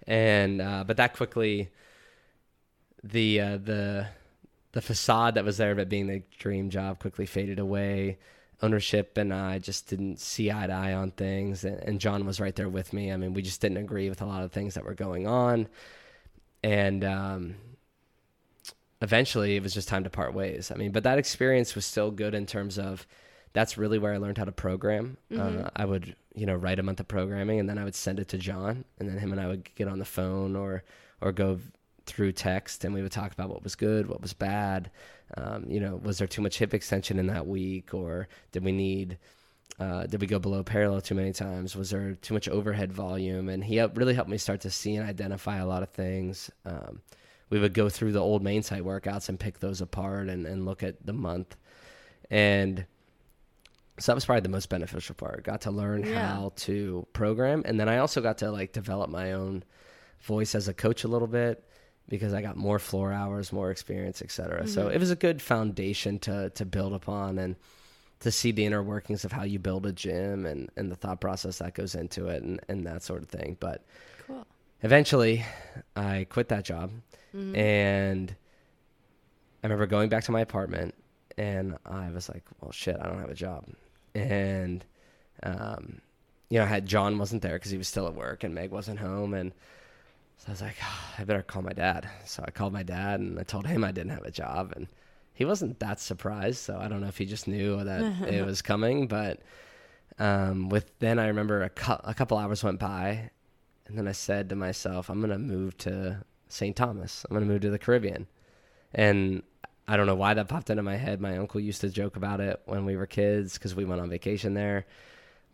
[0.06, 1.70] And uh, but that quickly,
[3.04, 4.08] the uh, the
[4.74, 8.18] the facade that was there of it being the dream job quickly faded away.
[8.62, 12.40] Ownership and I just didn't see eye to eye on things, and, and John was
[12.40, 13.12] right there with me.
[13.12, 15.68] I mean, we just didn't agree with a lot of things that were going on,
[16.64, 17.56] and um,
[19.02, 20.72] eventually it was just time to part ways.
[20.72, 23.06] I mean, but that experience was still good in terms of
[23.54, 25.18] that's really where I learned how to program.
[25.40, 28.20] Uh, I would, you know, write a month of programming and then I would send
[28.20, 30.84] it to John and then him and I would get on the phone or,
[31.22, 31.60] or go
[32.08, 34.90] through text and we would talk about what was good, what was bad.
[35.38, 38.72] Um, you know, was there too much hip extension in that week or did we
[38.72, 39.18] need,
[39.80, 41.76] uh, did we go below parallel too many times?
[41.76, 43.50] Was there too much overhead volume?
[43.50, 46.50] And he really helped me start to see and identify a lot of things.
[46.66, 47.02] Um,
[47.50, 50.66] we would go through the old main site workouts and pick those apart and, and
[50.66, 51.56] look at the month.
[52.32, 52.86] And
[54.00, 55.44] So that was probably the most beneficial part.
[55.44, 56.28] Got to learn Yeah.
[56.28, 59.64] how to program, and then I also got to like develop my own
[60.22, 61.64] voice as a coach a little bit
[62.10, 64.62] because I got more floor hours, more experience, etc.
[64.62, 64.68] Mm-hmm.
[64.70, 67.56] So it was a good foundation to to build upon and
[68.22, 71.20] to see the inner workings of how you build a gym and and the thought
[71.22, 73.58] process that goes into it and and that sort of thing.
[73.60, 73.84] But
[74.26, 74.46] Cool.
[74.84, 75.46] eventually
[75.96, 76.92] I quit that job
[77.36, 77.56] Mm-hmm.
[77.56, 78.36] and
[79.62, 80.96] I remember going back to my apartment
[81.38, 83.66] and I was like, well, shit, I don't have a job.
[84.16, 84.84] And,
[85.44, 86.02] um,
[86.50, 88.72] you know, I had John wasn't there because he was still at work and Meg
[88.72, 89.34] wasn't home.
[89.34, 89.52] And
[90.38, 92.08] so I was like, "Ah, I better call my dad.
[92.26, 94.74] So I called my dad and I told him I didn't have a job.
[94.76, 94.88] And
[95.34, 96.60] he wasn't that surprised.
[96.60, 99.08] So I don't know if he just knew that it was coming.
[99.08, 99.42] But
[100.20, 103.30] um, with then I remember a, cou- a couple hours went by
[103.88, 106.76] and then I said to myself, I'm going to move to St.
[106.76, 107.26] Thomas.
[107.30, 108.28] I'm going to move to the Caribbean.
[108.94, 109.44] And
[109.88, 111.22] I don't know why that popped into my head.
[111.22, 114.10] My uncle used to joke about it when we were kids because we went on
[114.10, 114.86] vacation there.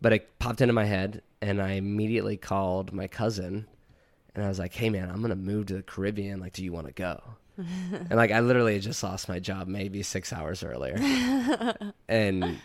[0.00, 3.66] But it popped into my head, and I immediately called my cousin,
[4.34, 6.40] and I was like, "Hey, man, I'm gonna move to the Caribbean.
[6.40, 7.22] Like, do you want to go?"
[7.56, 10.96] and like, I literally had just lost my job maybe six hours earlier,
[12.08, 12.58] and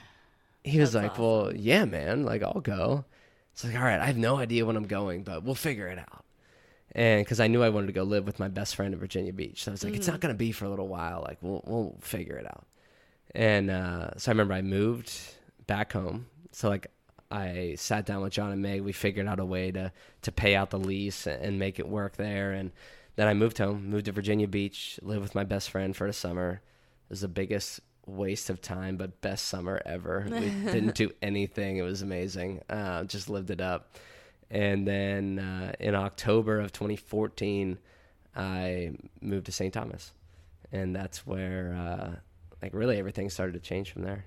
[0.63, 2.23] he was That's like, "Well, yeah, man.
[2.23, 3.05] Like, I'll go."
[3.53, 5.99] It's like, all right, I have no idea when I'm going, but we'll figure it
[5.99, 6.23] out
[6.93, 9.33] and because I knew I wanted to go live with my best friend in Virginia
[9.33, 11.23] Beach, so I was like, it's not going to be for a little while.
[11.27, 12.65] Like we'll we'll figure it out.
[13.35, 15.11] And uh, so I remember I moved
[15.67, 16.27] back home.
[16.51, 16.87] So like
[17.31, 18.81] I sat down with John and Meg.
[18.81, 19.91] We figured out a way to
[20.23, 22.51] to pay out the lease and make it work there.
[22.51, 22.71] And
[23.15, 26.13] then I moved home, moved to Virginia Beach, lived with my best friend for the
[26.13, 26.61] summer.
[27.07, 30.25] It was the biggest waste of time, but best summer ever.
[30.29, 30.39] We
[30.71, 31.77] didn't do anything.
[31.77, 32.61] It was amazing.
[32.69, 33.95] Uh, just lived it up.
[34.49, 37.77] And then uh, in October of 2014,
[38.35, 39.73] I moved to St.
[39.73, 40.13] Thomas,
[40.71, 42.15] and that's where uh,
[42.61, 44.25] like really everything started to change from there.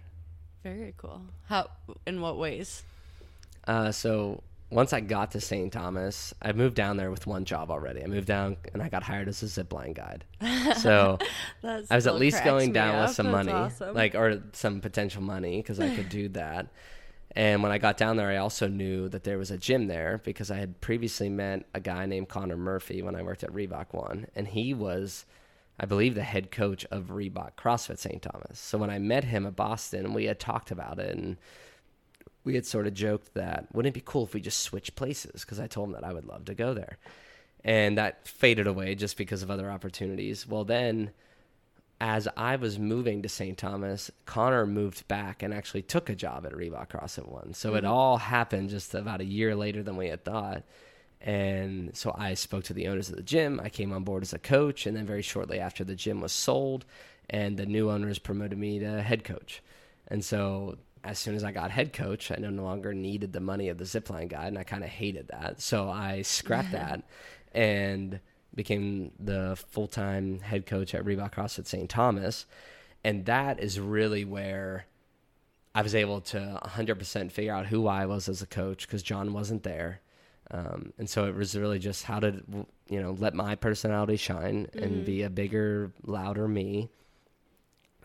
[0.62, 1.22] Very cool.
[1.46, 1.70] How?
[2.07, 2.84] In what ways?
[3.67, 5.73] Uh, so once I got to St.
[5.73, 8.03] Thomas, I moved down there with one job already.
[8.03, 10.25] I moved down and I got hired as a zipline guide.
[10.79, 11.19] So
[11.65, 13.09] I was at least going down up.
[13.09, 13.95] with some That's money, awesome.
[13.95, 16.69] like or some potential money because I could do that.
[17.35, 20.21] And when I got down there, I also knew that there was a gym there
[20.23, 23.87] because I had previously met a guy named Connor Murphy when I worked at Reebok
[23.93, 25.25] One, and he was,
[25.81, 28.21] I believe, the head coach of Reebok CrossFit St.
[28.21, 28.59] Thomas.
[28.59, 31.39] So when I met him at Boston, we had talked about it, and
[32.45, 35.43] we had sort of joked that wouldn't it be cool if we just switched places?
[35.43, 36.99] Because I told him that I would love to go there,
[37.64, 40.47] and that faded away just because of other opportunities.
[40.47, 41.11] Well, then
[42.03, 43.57] as I was moving to St.
[43.57, 47.55] Thomas, Connor moved back and actually took a job at Reebok CrossFit One.
[47.55, 47.93] So it mm-hmm.
[47.93, 50.64] all happened just about a year later than we had thought.
[51.20, 53.61] And so I spoke to the owners of the gym.
[53.62, 56.32] I came on board as a coach, and then very shortly after the gym was
[56.32, 56.84] sold,
[57.30, 59.62] and the new owners promoted me to head coach.
[60.09, 63.68] And so as soon as I got head coach, I no longer needed the money
[63.68, 65.61] of the zipline guide, and I kind of hated that.
[65.61, 67.03] So I scrapped that
[67.53, 68.20] and
[68.55, 71.88] became the full time head coach at Reebok CrossFit St.
[71.88, 72.46] Thomas.
[73.05, 74.86] And that is really where
[75.74, 79.32] I was able to 100% figure out who I was as a coach because John
[79.32, 80.00] wasn't there.
[80.50, 82.42] Um, and so it was really just how to,
[82.88, 86.90] you know, let my personality shine and be a bigger, louder me.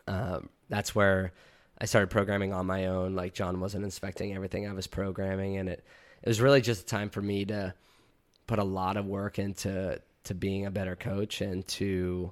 [0.08, 1.34] Um, that's where
[1.80, 3.16] I started programming on my own.
[3.16, 5.84] Like John wasn't inspecting everything I was programming, and it
[6.24, 7.74] it was really just a time for me to
[8.48, 12.32] put a lot of work into to being a better coach and to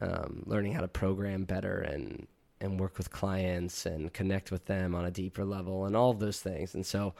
[0.00, 2.26] um, learning how to program better and
[2.60, 6.18] and work with clients and connect with them on a deeper level and all of
[6.18, 6.74] those things.
[6.74, 7.14] And so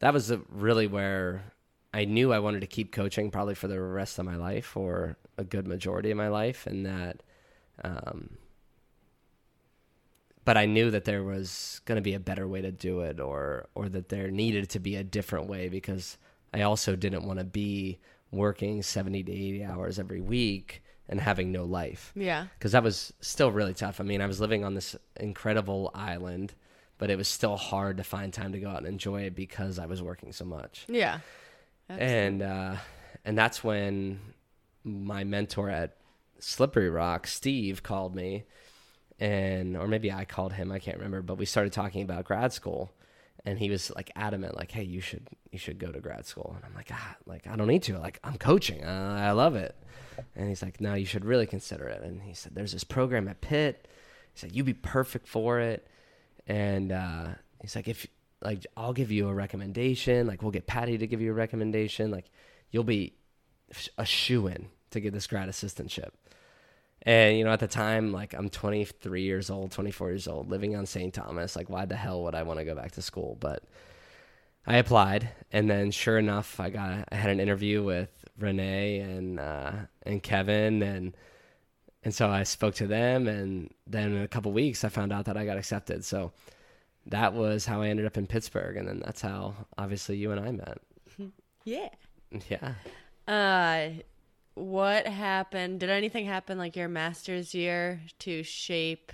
[0.00, 1.44] that was really where
[1.92, 5.16] I knew I wanted to keep coaching probably for the rest of my life or
[5.38, 7.22] a good majority of my life, and that.
[7.82, 8.38] Um,
[10.44, 13.20] but I knew that there was going to be a better way to do it,
[13.20, 16.18] or or that there needed to be a different way because
[16.52, 17.98] I also didn't want to be
[18.30, 22.46] working seventy to eighty hours every week and having no life Yeah.
[22.58, 24.00] because that was still really tough.
[24.00, 26.54] I mean, I was living on this incredible island,
[26.96, 29.78] but it was still hard to find time to go out and enjoy it because
[29.78, 30.84] I was working so much.
[30.88, 31.18] Yeah.
[31.88, 32.76] That's- And uh,
[33.24, 34.18] and that's when
[34.82, 35.96] my mentor at
[36.38, 38.44] Slippery Rock, Steve, called me,
[39.24, 40.70] and or maybe I called him.
[40.70, 42.92] I can't remember, but we started talking about grad school.
[43.46, 46.52] And he was like adamant, like, "Hey, you should, you should go to grad school."
[46.56, 47.98] And I'm like, "Ah, like I don't need to.
[47.98, 48.84] Like I'm coaching.
[48.84, 49.74] Uh, I love it."
[50.36, 53.28] And he's like, "No, you should really consider it." And he said, "There's this program
[53.28, 53.88] at Pitt."
[54.32, 55.86] He said, "You'd be perfect for it."
[56.46, 57.28] And uh,
[57.60, 58.06] he's like, "If
[58.42, 62.10] like I'll give you a recommendation, like we'll get Patty to give you a recommendation,
[62.10, 62.30] like
[62.70, 63.14] you'll be
[63.98, 66.10] a shoe in to get this grad assistantship."
[67.06, 70.74] And you know, at the time, like I'm 23 years old, 24 years old, living
[70.74, 71.12] on St.
[71.12, 71.54] Thomas.
[71.54, 73.36] Like, why the hell would I want to go back to school?
[73.38, 73.62] But
[74.66, 79.38] I applied, and then sure enough, I got I had an interview with Renee and
[79.38, 79.72] uh,
[80.04, 81.14] and Kevin, and
[82.02, 85.26] and so I spoke to them, and then in a couple weeks, I found out
[85.26, 86.04] that I got accepted.
[86.04, 86.32] So
[87.06, 90.40] that was how I ended up in Pittsburgh, and then that's how obviously you and
[90.40, 90.78] I met.
[91.66, 91.88] Yeah.
[92.50, 92.74] Yeah.
[93.26, 94.02] Uh,
[94.54, 95.80] what happened?
[95.80, 99.12] Did anything happen like your master's year to shape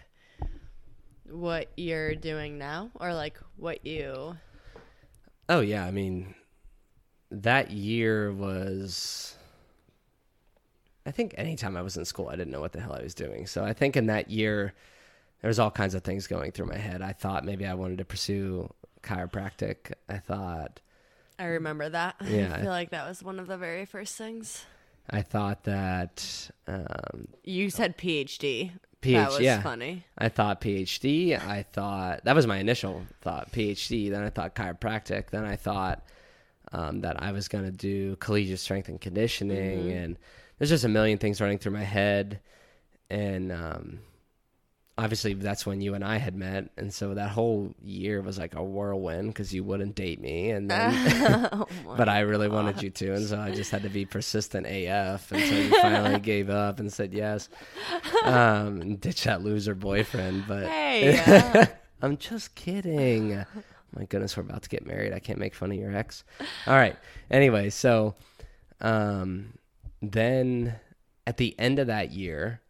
[1.28, 4.36] what you're doing now, or like what you?
[5.48, 6.34] Oh yeah, I mean,
[7.30, 9.36] that year was.
[11.06, 13.14] I think anytime I was in school, I didn't know what the hell I was
[13.14, 13.46] doing.
[13.46, 14.74] So I think in that year,
[15.40, 17.00] there was all kinds of things going through my head.
[17.00, 18.70] I thought maybe I wanted to pursue
[19.02, 19.92] chiropractic.
[20.08, 20.80] I thought
[21.38, 22.16] I remember that.
[22.26, 22.54] Yeah.
[22.54, 24.64] I feel like that was one of the very first things.
[25.08, 28.72] I thought that um, You said PhD.
[29.02, 29.14] PhD.
[29.14, 30.04] That was yeah, funny.
[30.18, 31.40] I thought PhD.
[31.40, 34.10] I thought that was my initial thought PhD.
[34.10, 35.30] Then I thought chiropractic.
[35.30, 36.04] Then I thought
[36.72, 39.84] um, that I was going to do collegiate strength and conditioning.
[39.84, 39.98] Mm-hmm.
[39.98, 40.18] And
[40.58, 42.40] there's just a million things running through my head.
[43.08, 44.00] And um,
[45.00, 46.70] obviously, that's when you and I had met.
[46.76, 50.50] And so that whole year was like a whirlwind because you wouldn't date me.
[50.50, 51.48] And then.
[51.52, 54.66] oh but I really wanted you to, and so I just had to be persistent
[54.66, 57.48] AF until you finally gave up and said yes,
[58.24, 60.44] um, and ditch that loser boyfriend.
[60.46, 61.66] But Hey, uh,
[62.02, 63.44] I'm just kidding.
[63.96, 65.12] My goodness, we're about to get married.
[65.12, 66.24] I can't make fun of your ex.
[66.66, 66.96] All right.
[67.30, 68.14] Anyway, so
[68.80, 69.54] um,
[70.00, 70.76] then
[71.26, 72.60] at the end of that year,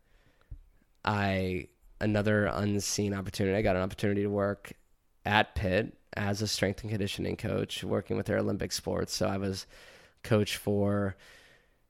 [1.04, 1.68] I
[2.00, 3.56] another unseen opportunity.
[3.56, 4.72] I got an opportunity to work
[5.24, 9.14] at Pitt as a strength and conditioning coach, working with their Olympic sports.
[9.14, 9.66] So I was
[10.22, 11.16] coach for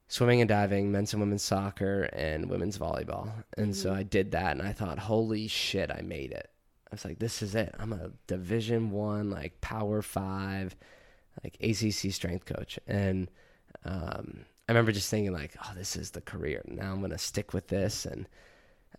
[0.07, 3.31] swimming and diving, men's and women's soccer, and women's volleyball.
[3.57, 6.49] And so I did that, and I thought, holy shit, I made it.
[6.91, 7.73] I was like, this is it.
[7.79, 10.75] I'm a Division One, like Power Five,
[11.43, 13.31] like ACC strength coach, and
[13.85, 16.61] um, I remember just thinking like, oh, this is the career.
[16.67, 18.27] Now I'm gonna stick with this, and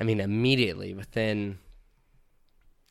[0.01, 1.59] I mean, immediately within,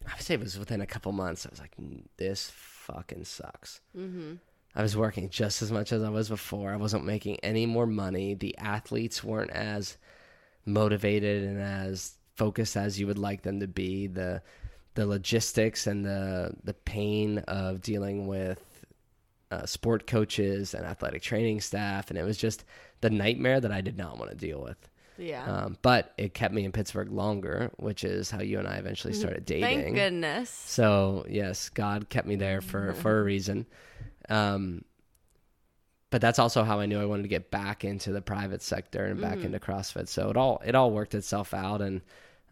[0.07, 3.25] I would say it was within a couple months, I was like, "Mm, this fucking
[3.25, 3.81] sucks.
[3.97, 4.35] mm-hmm.
[4.73, 6.71] I was working just as much as I was before.
[6.71, 8.35] I wasn't making any more money.
[8.35, 9.97] The athletes weren't as
[10.65, 14.07] motivated and as focused as you would like them to be.
[14.07, 14.41] The
[14.93, 18.85] the logistics and the the pain of dealing with
[19.51, 22.63] uh, sport coaches and athletic training staff, and it was just
[23.01, 24.89] the nightmare that I did not want to deal with.
[25.21, 25.45] Yeah.
[25.45, 29.13] Um, but it kept me in Pittsburgh longer, which is how you and I eventually
[29.13, 29.83] started dating.
[29.83, 30.49] Thank goodness.
[30.49, 33.65] So yes, God kept me there for for a reason.
[34.29, 34.83] Um,
[36.09, 39.05] but that's also how I knew I wanted to get back into the private sector
[39.05, 40.09] and back into CrossFit.
[40.09, 42.01] So it all it all worked itself out, and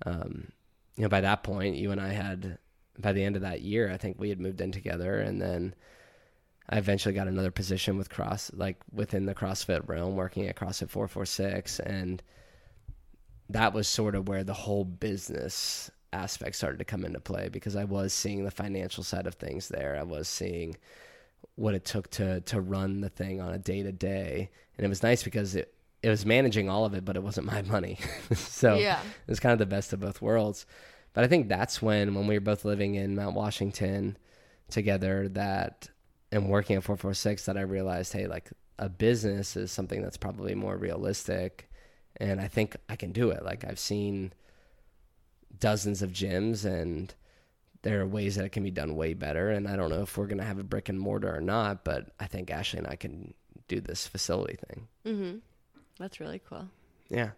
[0.05, 0.51] um,
[0.95, 2.57] you know by that point, you and I had
[2.97, 5.73] by the end of that year, I think we had moved in together, and then
[6.69, 10.89] I eventually got another position with Cross, like within the CrossFit realm, working at CrossFit
[10.89, 12.23] Four Four Six, and
[13.49, 17.75] that was sort of where the whole business aspect started to come into play because
[17.75, 19.95] I was seeing the financial side of things there.
[19.99, 20.75] I was seeing
[21.55, 24.89] what it took to to run the thing on a day to day, and it
[24.89, 27.97] was nice because it it was managing all of it, but it wasn't my money.
[28.33, 28.99] so Yeah.
[29.01, 30.65] it was kind of the best of both worlds.
[31.13, 34.17] But I think that's when when we were both living in Mount Washington
[34.69, 35.89] together that
[36.31, 40.53] and working at 446 that I realized, hey, like a business is something that's probably
[40.55, 41.68] more realistic
[42.19, 43.43] and I think I can do it.
[43.43, 44.33] Like I've seen
[45.59, 47.13] dozens of gyms and
[47.81, 50.17] there are ways that it can be done way better and I don't know if
[50.17, 52.87] we're going to have a brick and mortar or not, but I think Ashley and
[52.87, 53.33] I can
[53.67, 54.87] do this facility thing.
[55.05, 55.37] Mm-hmm.
[55.97, 56.67] That's really cool.
[57.09, 57.31] Yeah.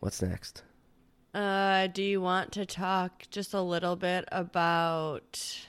[0.00, 0.62] What's next?
[1.34, 5.66] Uh, do you want to talk just a little bit about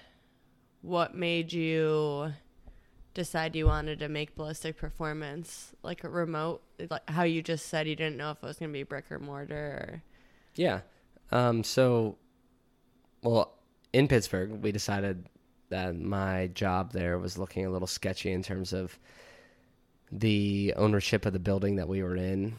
[0.81, 2.33] what made you
[3.13, 6.61] decide you wanted to make ballistic performance like a remote?
[6.89, 9.11] Like how you just said you didn't know if it was going to be brick
[9.11, 9.55] or mortar.
[9.55, 10.03] Or...
[10.55, 10.81] Yeah.
[11.31, 12.17] Um, so,
[13.23, 13.53] well,
[13.93, 15.27] in Pittsburgh, we decided
[15.69, 18.97] that my job there was looking a little sketchy in terms of
[20.11, 22.53] the ownership of the building that we were in.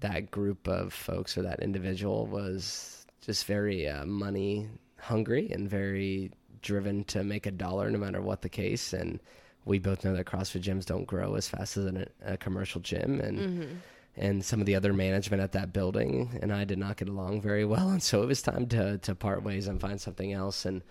[0.00, 6.30] That group of folks or that individual was just very uh, money hungry and very
[6.60, 8.92] driven to make a dollar no matter what the case.
[8.92, 9.20] And
[9.68, 13.20] we both know that CrossFit gyms don't grow as fast as an, a commercial gym.
[13.20, 13.74] And mm-hmm.
[14.16, 17.40] and some of the other management at that building and I did not get along
[17.40, 20.64] very well and so it was time to to part ways and find something else
[20.64, 20.82] and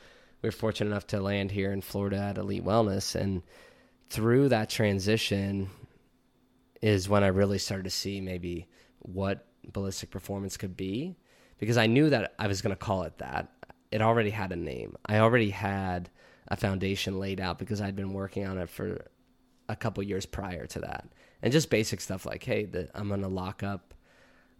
[0.42, 3.42] we were fortunate enough to land here in Florida at Elite Wellness and
[4.10, 5.70] through that transition
[6.82, 8.68] is when I really started to see maybe
[9.00, 11.18] what ballistic performance could be
[11.60, 13.52] because I knew that I was going to call it that.
[13.92, 14.96] It already had a name.
[15.06, 16.10] I already had
[16.48, 19.06] a foundation laid out because I'd been working on it for
[19.70, 21.10] a couple years prior to that.
[21.42, 23.94] And just basic stuff like, hey, the, I'm to lock up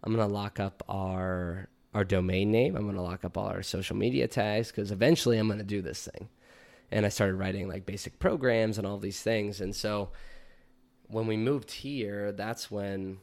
[0.04, 2.76] I'm to lock up our our domain name.
[2.76, 6.06] I'm to lock up all our social media tags cuz eventually I'm to do this
[6.06, 6.28] thing.
[6.90, 9.60] And I started writing like basic programs and all these things.
[9.60, 10.10] And so
[11.06, 13.18] when we moved here, that's when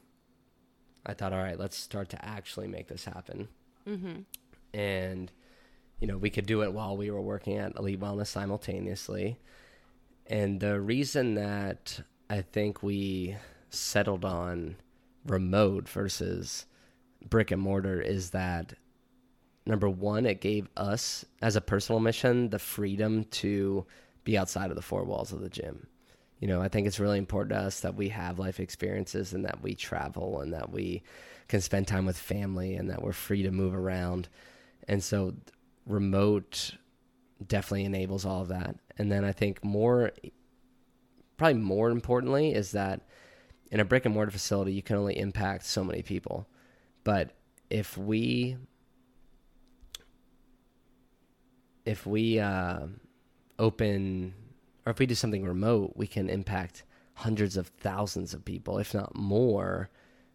[1.06, 3.48] I thought, all right, let's start to actually make this happen.
[3.88, 4.22] Mm-hmm.
[4.78, 5.32] And,
[6.00, 9.40] you know, we could do it while we were working at Elite Wellness simultaneously.
[10.28, 13.36] And the reason that I think we
[13.70, 14.76] settled on
[15.26, 16.66] remote versus
[17.30, 18.74] brick and mortar is that
[19.66, 23.86] number one, it gave us as a personal mission the freedom to
[24.24, 25.88] be outside of the four walls of the gym
[26.40, 29.46] you know, I think it's really important to us that we have life experiences and
[29.46, 31.04] that we travel and that we
[31.48, 34.28] can spend time with family and that we're free to move around.
[34.88, 35.34] And so
[35.86, 36.76] remote
[37.46, 38.76] definitely enables all of that.
[38.98, 40.12] And then I think more
[41.38, 43.02] probably more importantly is that
[43.72, 46.48] in a brick and mortar facility you can only impact so many people.
[47.04, 47.32] But
[47.70, 48.58] if we
[51.86, 52.88] if we uh,
[53.60, 54.34] open
[54.86, 56.84] or if we do something remote, we can impact
[57.16, 59.90] hundreds of thousands of people, if not more,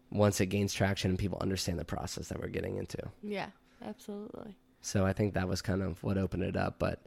[0.09, 2.97] once it gains traction and people understand the process that we're getting into.
[3.21, 3.47] Yeah,
[3.85, 4.55] absolutely.
[4.81, 6.79] So I think that was kind of what opened it up.
[6.79, 7.01] But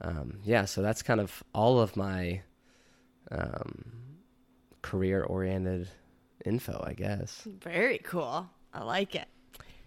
[0.00, 2.42] um, yeah, so that's kind of all of my
[3.30, 3.92] um,
[4.82, 5.88] career oriented
[6.44, 7.46] info, I guess.
[7.62, 8.48] Very cool.
[8.72, 9.26] I like it.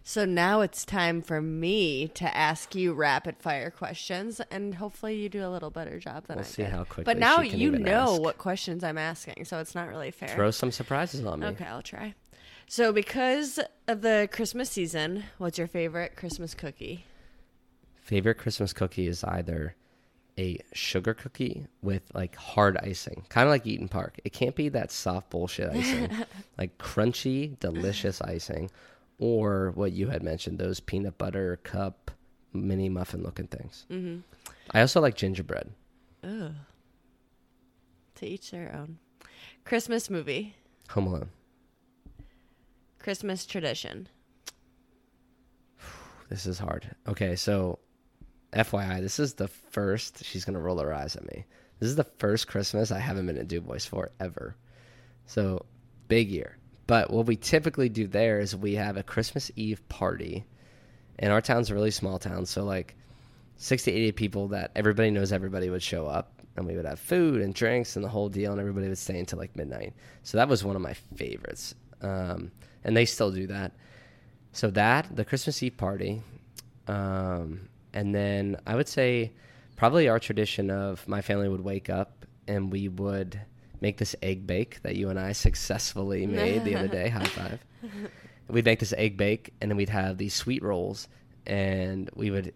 [0.05, 5.29] So now it's time for me to ask you rapid fire questions, and hopefully you
[5.29, 6.73] do a little better job than We'll I see did.
[6.73, 8.21] how quickly But now you know ask.
[8.21, 10.27] what questions I'm asking, so it's not really fair.
[10.27, 11.47] Throw some surprises on me.
[11.47, 12.15] Okay, I'll try.
[12.67, 17.05] So because of the Christmas season, what's your favorite Christmas cookie?
[18.03, 19.75] Favorite Christmas cookie is either
[20.37, 24.19] a sugar cookie with like hard icing, kind of like Eat'n Park.
[24.25, 26.09] It can't be that soft bullshit icing,
[26.57, 28.69] like crunchy, delicious icing,
[29.19, 32.11] or what you had mentioned, those peanut butter cup
[32.51, 33.85] mini muffin looking things.
[33.89, 34.19] Mm-hmm.
[34.71, 35.71] I also like gingerbread.
[36.25, 36.51] Ugh.
[38.15, 38.97] To each their own.
[39.63, 40.55] Christmas movie.
[40.89, 41.29] Home Alone.
[42.99, 44.09] Christmas tradition.
[46.29, 46.95] This is hard.
[47.07, 47.79] Okay, so
[48.53, 50.23] FYI, this is the first.
[50.23, 51.45] She's gonna roll her eyes at me.
[51.79, 54.55] This is the first Christmas I haven't been in DuBois for ever.
[55.25, 55.65] So
[56.07, 56.57] big year.
[56.87, 60.45] But what we typically do there is we have a Christmas Eve party,
[61.19, 62.95] and our town's a really small town, so like
[63.55, 66.99] six to eighty people that everybody knows everybody would show up, and we would have
[66.99, 69.93] food and drinks and the whole deal, and everybody would stay until like midnight.
[70.23, 72.51] So that was one of my favorites, um,
[72.83, 73.71] and they still do that.
[74.51, 76.21] So that the Christmas Eve party,
[76.87, 79.31] um, and then I would say
[79.75, 83.39] probably our tradition of my family would wake up and we would
[83.81, 87.09] make this egg bake that you and I successfully made the other day.
[87.09, 87.59] High five.
[88.47, 91.07] We'd make this egg bake and then we'd have these sweet rolls
[91.45, 92.53] and we would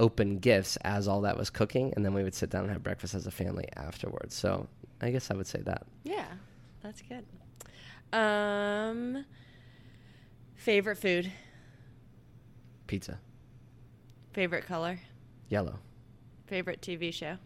[0.00, 2.82] open gifts as all that was cooking and then we would sit down and have
[2.82, 4.34] breakfast as a family afterwards.
[4.34, 4.68] So
[5.00, 5.86] I guess I would say that.
[6.04, 6.26] Yeah,
[6.82, 7.24] that's good.
[8.12, 9.24] Um,
[10.56, 11.32] favorite food.
[12.86, 13.18] Pizza.
[14.38, 15.00] Favorite color.
[15.48, 15.80] Yellow.
[16.46, 17.38] Favorite TV show.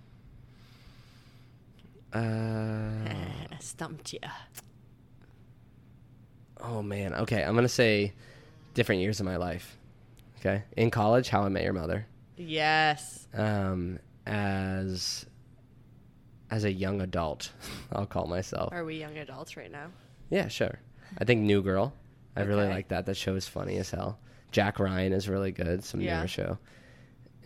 [2.12, 3.08] Uh,
[3.60, 4.18] Stumped you.
[6.60, 7.14] oh man.
[7.14, 8.12] Okay, I'm gonna say
[8.74, 9.78] different years of my life.
[10.40, 12.06] Okay, in college, How I Met Your Mother.
[12.36, 13.26] Yes.
[13.32, 15.24] Um, as
[16.50, 17.52] as a young adult,
[17.92, 18.70] I'll call myself.
[18.70, 19.86] Are we young adults right now?
[20.28, 20.78] Yeah, sure.
[21.16, 21.94] I think New Girl.
[22.36, 23.06] I really like that.
[23.06, 24.18] That show is funny as hell.
[24.50, 25.82] Jack Ryan is really good.
[25.84, 26.18] Some Yeah.
[26.18, 26.58] newer show.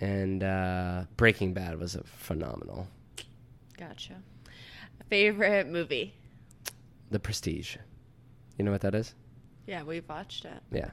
[0.01, 2.87] And uh, Breaking Bad was a phenomenal.
[3.79, 4.15] Gotcha.
[5.09, 6.15] Favorite movie.
[7.11, 7.77] The Prestige.
[8.59, 9.15] You know what that is?
[9.67, 10.61] Yeah, we've watched it.
[10.73, 10.91] Yeah.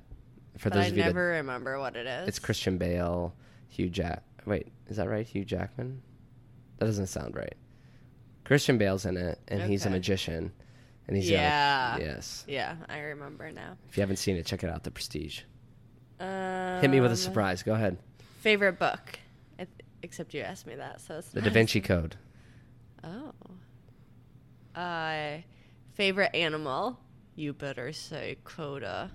[0.57, 2.27] For but those I of you never remember what it is.
[2.27, 3.33] it's Christian Bale,
[3.69, 4.23] Hugh Jack.
[4.45, 5.25] Wait, is that right?
[5.25, 6.01] Hugh Jackman?
[6.77, 7.55] That doesn't sound right.
[8.45, 10.51] Christian Bale's in it, and he's a magician,
[11.07, 11.95] and he's Yeah.
[11.95, 12.43] a, yes.
[12.47, 13.77] Yeah, I remember now.
[13.89, 14.83] If you haven't seen it, check it out.
[14.83, 15.41] The Prestige.
[16.19, 17.63] Um, Hit me with a surprise.
[17.63, 17.97] Go ahead.
[18.43, 19.19] Favorite book.
[20.01, 22.17] Except you asked me that, so it's The not Da Vinci Code.
[23.05, 23.31] Oh.
[24.77, 25.37] Uh,
[25.93, 26.99] favorite animal.
[27.37, 29.11] You better say Coda.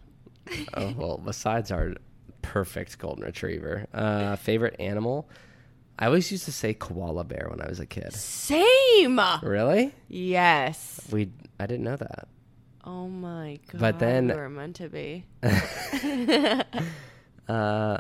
[0.73, 1.93] oh well, besides our
[2.41, 5.29] perfect golden retriever, uh, favorite animal.
[5.99, 8.15] I always used to say koala bear when I was a kid.
[8.15, 9.21] Same.
[9.43, 9.93] Really?
[10.09, 11.07] Yes.
[11.11, 11.29] We
[11.61, 12.29] I didn't know that.
[12.83, 13.79] Oh my god!
[13.79, 15.27] But then- we were meant to be.
[17.49, 17.97] Uh,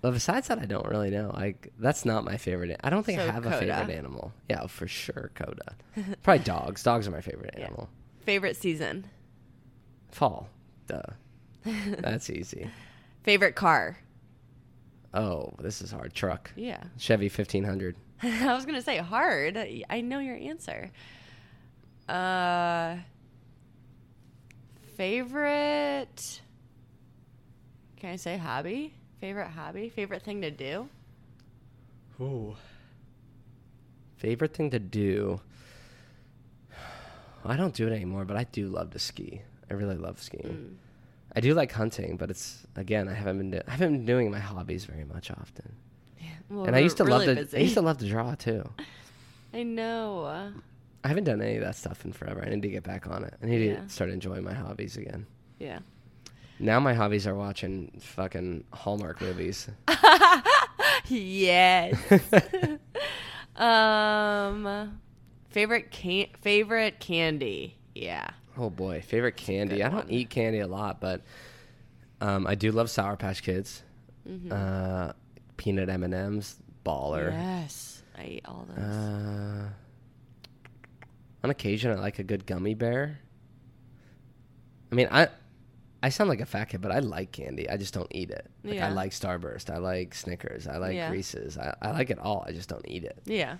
[0.00, 1.30] but besides that, I don't really know.
[1.34, 2.78] Like that's not my favorite.
[2.82, 4.32] I don't think I So have a favorite animal.
[4.48, 5.74] Yeah, for sure, Coda.
[6.22, 6.82] Probably dogs.
[6.82, 7.64] Dogs are my favorite Yeah.
[7.66, 7.88] animal.
[8.24, 9.06] Favorite season.
[10.10, 10.48] Fall.
[10.86, 11.02] Duh.
[11.64, 12.70] That's easy.
[13.22, 13.98] Favorite car.
[15.12, 16.14] Oh, this is hard.
[16.14, 16.50] Truck.
[16.56, 16.82] Yeah.
[16.96, 17.96] Chevy fifteen hundred.
[18.22, 19.56] I was gonna say hard.
[19.90, 20.90] I know your answer.
[22.08, 22.96] Uh,
[24.96, 26.40] favorite.
[27.96, 28.94] Can I say hobby?
[29.20, 29.88] Favorite hobby?
[29.88, 30.88] Favorite thing to do?
[32.20, 32.56] Ooh.
[34.16, 35.40] Favorite thing to do.
[37.44, 39.40] I don't do it anymore, but I do love to ski.
[39.70, 40.44] I really love skiing.
[40.44, 40.74] Mm.
[41.34, 44.30] I do like hunting, but it's again I haven't been do- I haven't been doing
[44.30, 45.74] my hobbies very much often.
[46.50, 47.56] Well, and I used to really love to busy.
[47.56, 48.68] I used to love to draw too.
[49.54, 50.52] I know.
[51.04, 52.42] I haven't done any of that stuff in forever.
[52.44, 53.34] I need to get back on it.
[53.42, 53.76] I need Yeah.
[53.84, 55.26] to start enjoying my hobbies again.
[55.60, 55.78] Yeah.
[56.60, 59.68] Now my hobbies are watching fucking Hallmark movies.
[61.06, 61.96] yes.
[63.56, 65.00] um,
[65.48, 67.76] favorite can favorite candy.
[67.94, 68.28] Yeah.
[68.58, 69.82] Oh boy, favorite candy.
[69.82, 70.10] I don't one.
[70.10, 71.22] eat candy a lot, but
[72.20, 73.82] um, I do love Sour Patch Kids,
[74.28, 74.52] Mm-hmm.
[74.52, 75.12] uh,
[75.56, 77.32] peanut M and M's, baller.
[77.32, 78.78] Yes, I eat all those.
[78.84, 79.68] Uh,
[81.42, 83.18] on occasion, I like a good gummy bear.
[84.92, 85.28] I mean, I
[86.02, 87.68] I sound like a fat kid, but I like candy.
[87.68, 88.46] I just don't eat it.
[88.64, 88.86] Like, Yeah.
[88.88, 89.68] I like Starburst.
[89.68, 90.66] I like Snickers.
[90.66, 91.10] I like Yeah.
[91.10, 91.58] Reese's.
[91.58, 92.44] I, I like it all.
[92.46, 93.18] I just don't eat it.
[93.26, 93.56] yeah.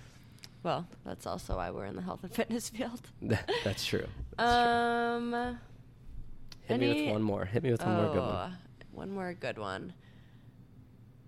[0.63, 3.01] Well, that's also why we're in the health and fitness field.
[3.21, 3.55] That's true.
[3.63, 4.05] That's true.
[4.37, 5.57] Um,
[6.65, 7.45] Hit me with one more.
[7.45, 8.51] Hit me with one more good one.
[8.53, 8.55] oh,
[8.91, 9.93] one more good one.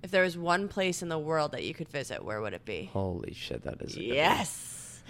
[0.04, 2.64] If there was one place in the world that you could visit, where would it
[2.66, 2.90] be?
[2.94, 4.16] Holy shit, that is a good one.
[4.18, 5.02] Yes,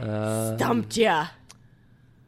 [0.00, 1.26] Um, stumped ya.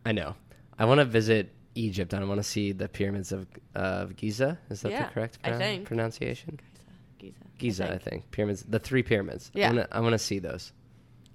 [0.07, 0.35] I know.
[0.79, 2.12] I want to visit Egypt.
[2.14, 4.59] I want to see the pyramids of of Giza.
[4.70, 5.87] Is that Yeah, the correct I think.
[5.87, 6.59] pronunciation?
[7.18, 7.35] Giza.
[7.59, 7.85] Giza, Giza.
[7.85, 8.03] I think.
[8.05, 8.31] think.
[8.31, 8.62] Pyramids.
[8.68, 9.51] The three pyramids.
[9.55, 9.87] Yeah.
[9.91, 10.73] I I want to see those.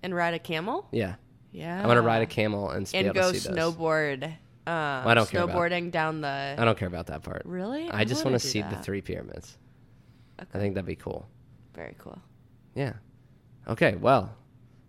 [0.04, 0.88] And ride a camel.
[0.92, 1.16] Yeah.
[1.52, 1.82] Yeah.
[1.84, 3.76] I want to ride a camel and, and go to see those.
[3.76, 4.24] snowboard.
[4.26, 4.34] Um,
[4.68, 6.56] I don't care about- snowboarding down the.
[6.58, 7.44] I don't care about that part.
[7.46, 7.90] Really?
[7.90, 9.58] I just wanna want to see the three pyramids.
[10.40, 10.50] Okay.
[10.54, 11.28] I think that'd be cool.
[11.74, 12.20] Very cool.
[12.76, 12.94] Yeah.
[13.68, 13.96] Okay.
[13.96, 14.36] Well,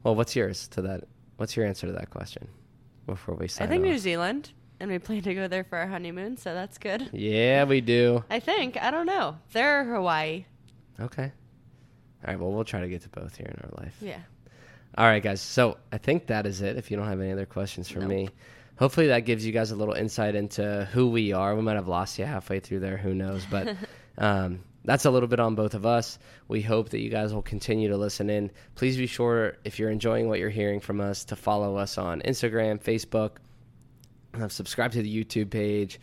[0.02, 1.04] well, what's yours to that?
[1.36, 2.48] What's your answer to that question?
[3.06, 3.90] Before we sign I think off?
[3.90, 7.10] New Zealand, and we plan to go there for our honeymoon, so that's good.
[7.12, 8.24] Yeah, we do.
[8.30, 8.76] I think.
[8.80, 9.36] I don't know.
[9.52, 10.44] They're Hawaii.
[11.00, 11.32] Okay.
[12.24, 12.38] All right.
[12.38, 13.96] Well, we'll try to get to both here in our life.
[14.00, 14.18] Yeah.
[14.96, 15.40] All right, guys.
[15.40, 16.76] So I think that is it.
[16.76, 18.08] If you don't have any other questions for Nope.
[18.08, 18.28] me,
[18.76, 21.54] hopefully that gives you guys a little insight into who we are.
[21.54, 22.96] We might have lost you halfway through there.
[22.96, 23.44] Who knows?
[23.48, 23.76] But
[24.18, 26.18] um, that's a little bit on both of us.
[26.48, 28.50] We hope that you guys will continue to listen in.
[28.74, 32.22] Please be sure, if you're enjoying what you're hearing from us, to follow us on
[32.22, 33.32] Instagram, Facebook,
[34.48, 35.98] subscribe to the YouTube page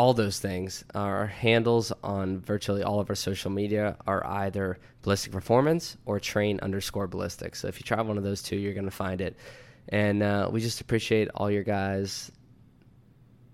[0.00, 0.82] all those things.
[0.94, 6.58] Our handles on virtually all of our social media are either ballistic performance or train
[6.62, 7.54] underscore ballistic.
[7.54, 9.36] So if you try one of those two, you're going to find it.
[9.90, 12.32] And uh, we just appreciate all your guys'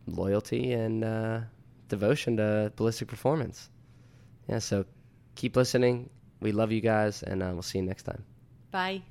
[0.06, 1.40] loyalty and uh,
[1.88, 3.68] devotion to ballistic performance.
[4.48, 4.84] Yeah, so
[5.34, 6.10] keep listening.
[6.40, 8.24] We love you guys, and uh, we'll see you next time.
[8.70, 9.02] Bye.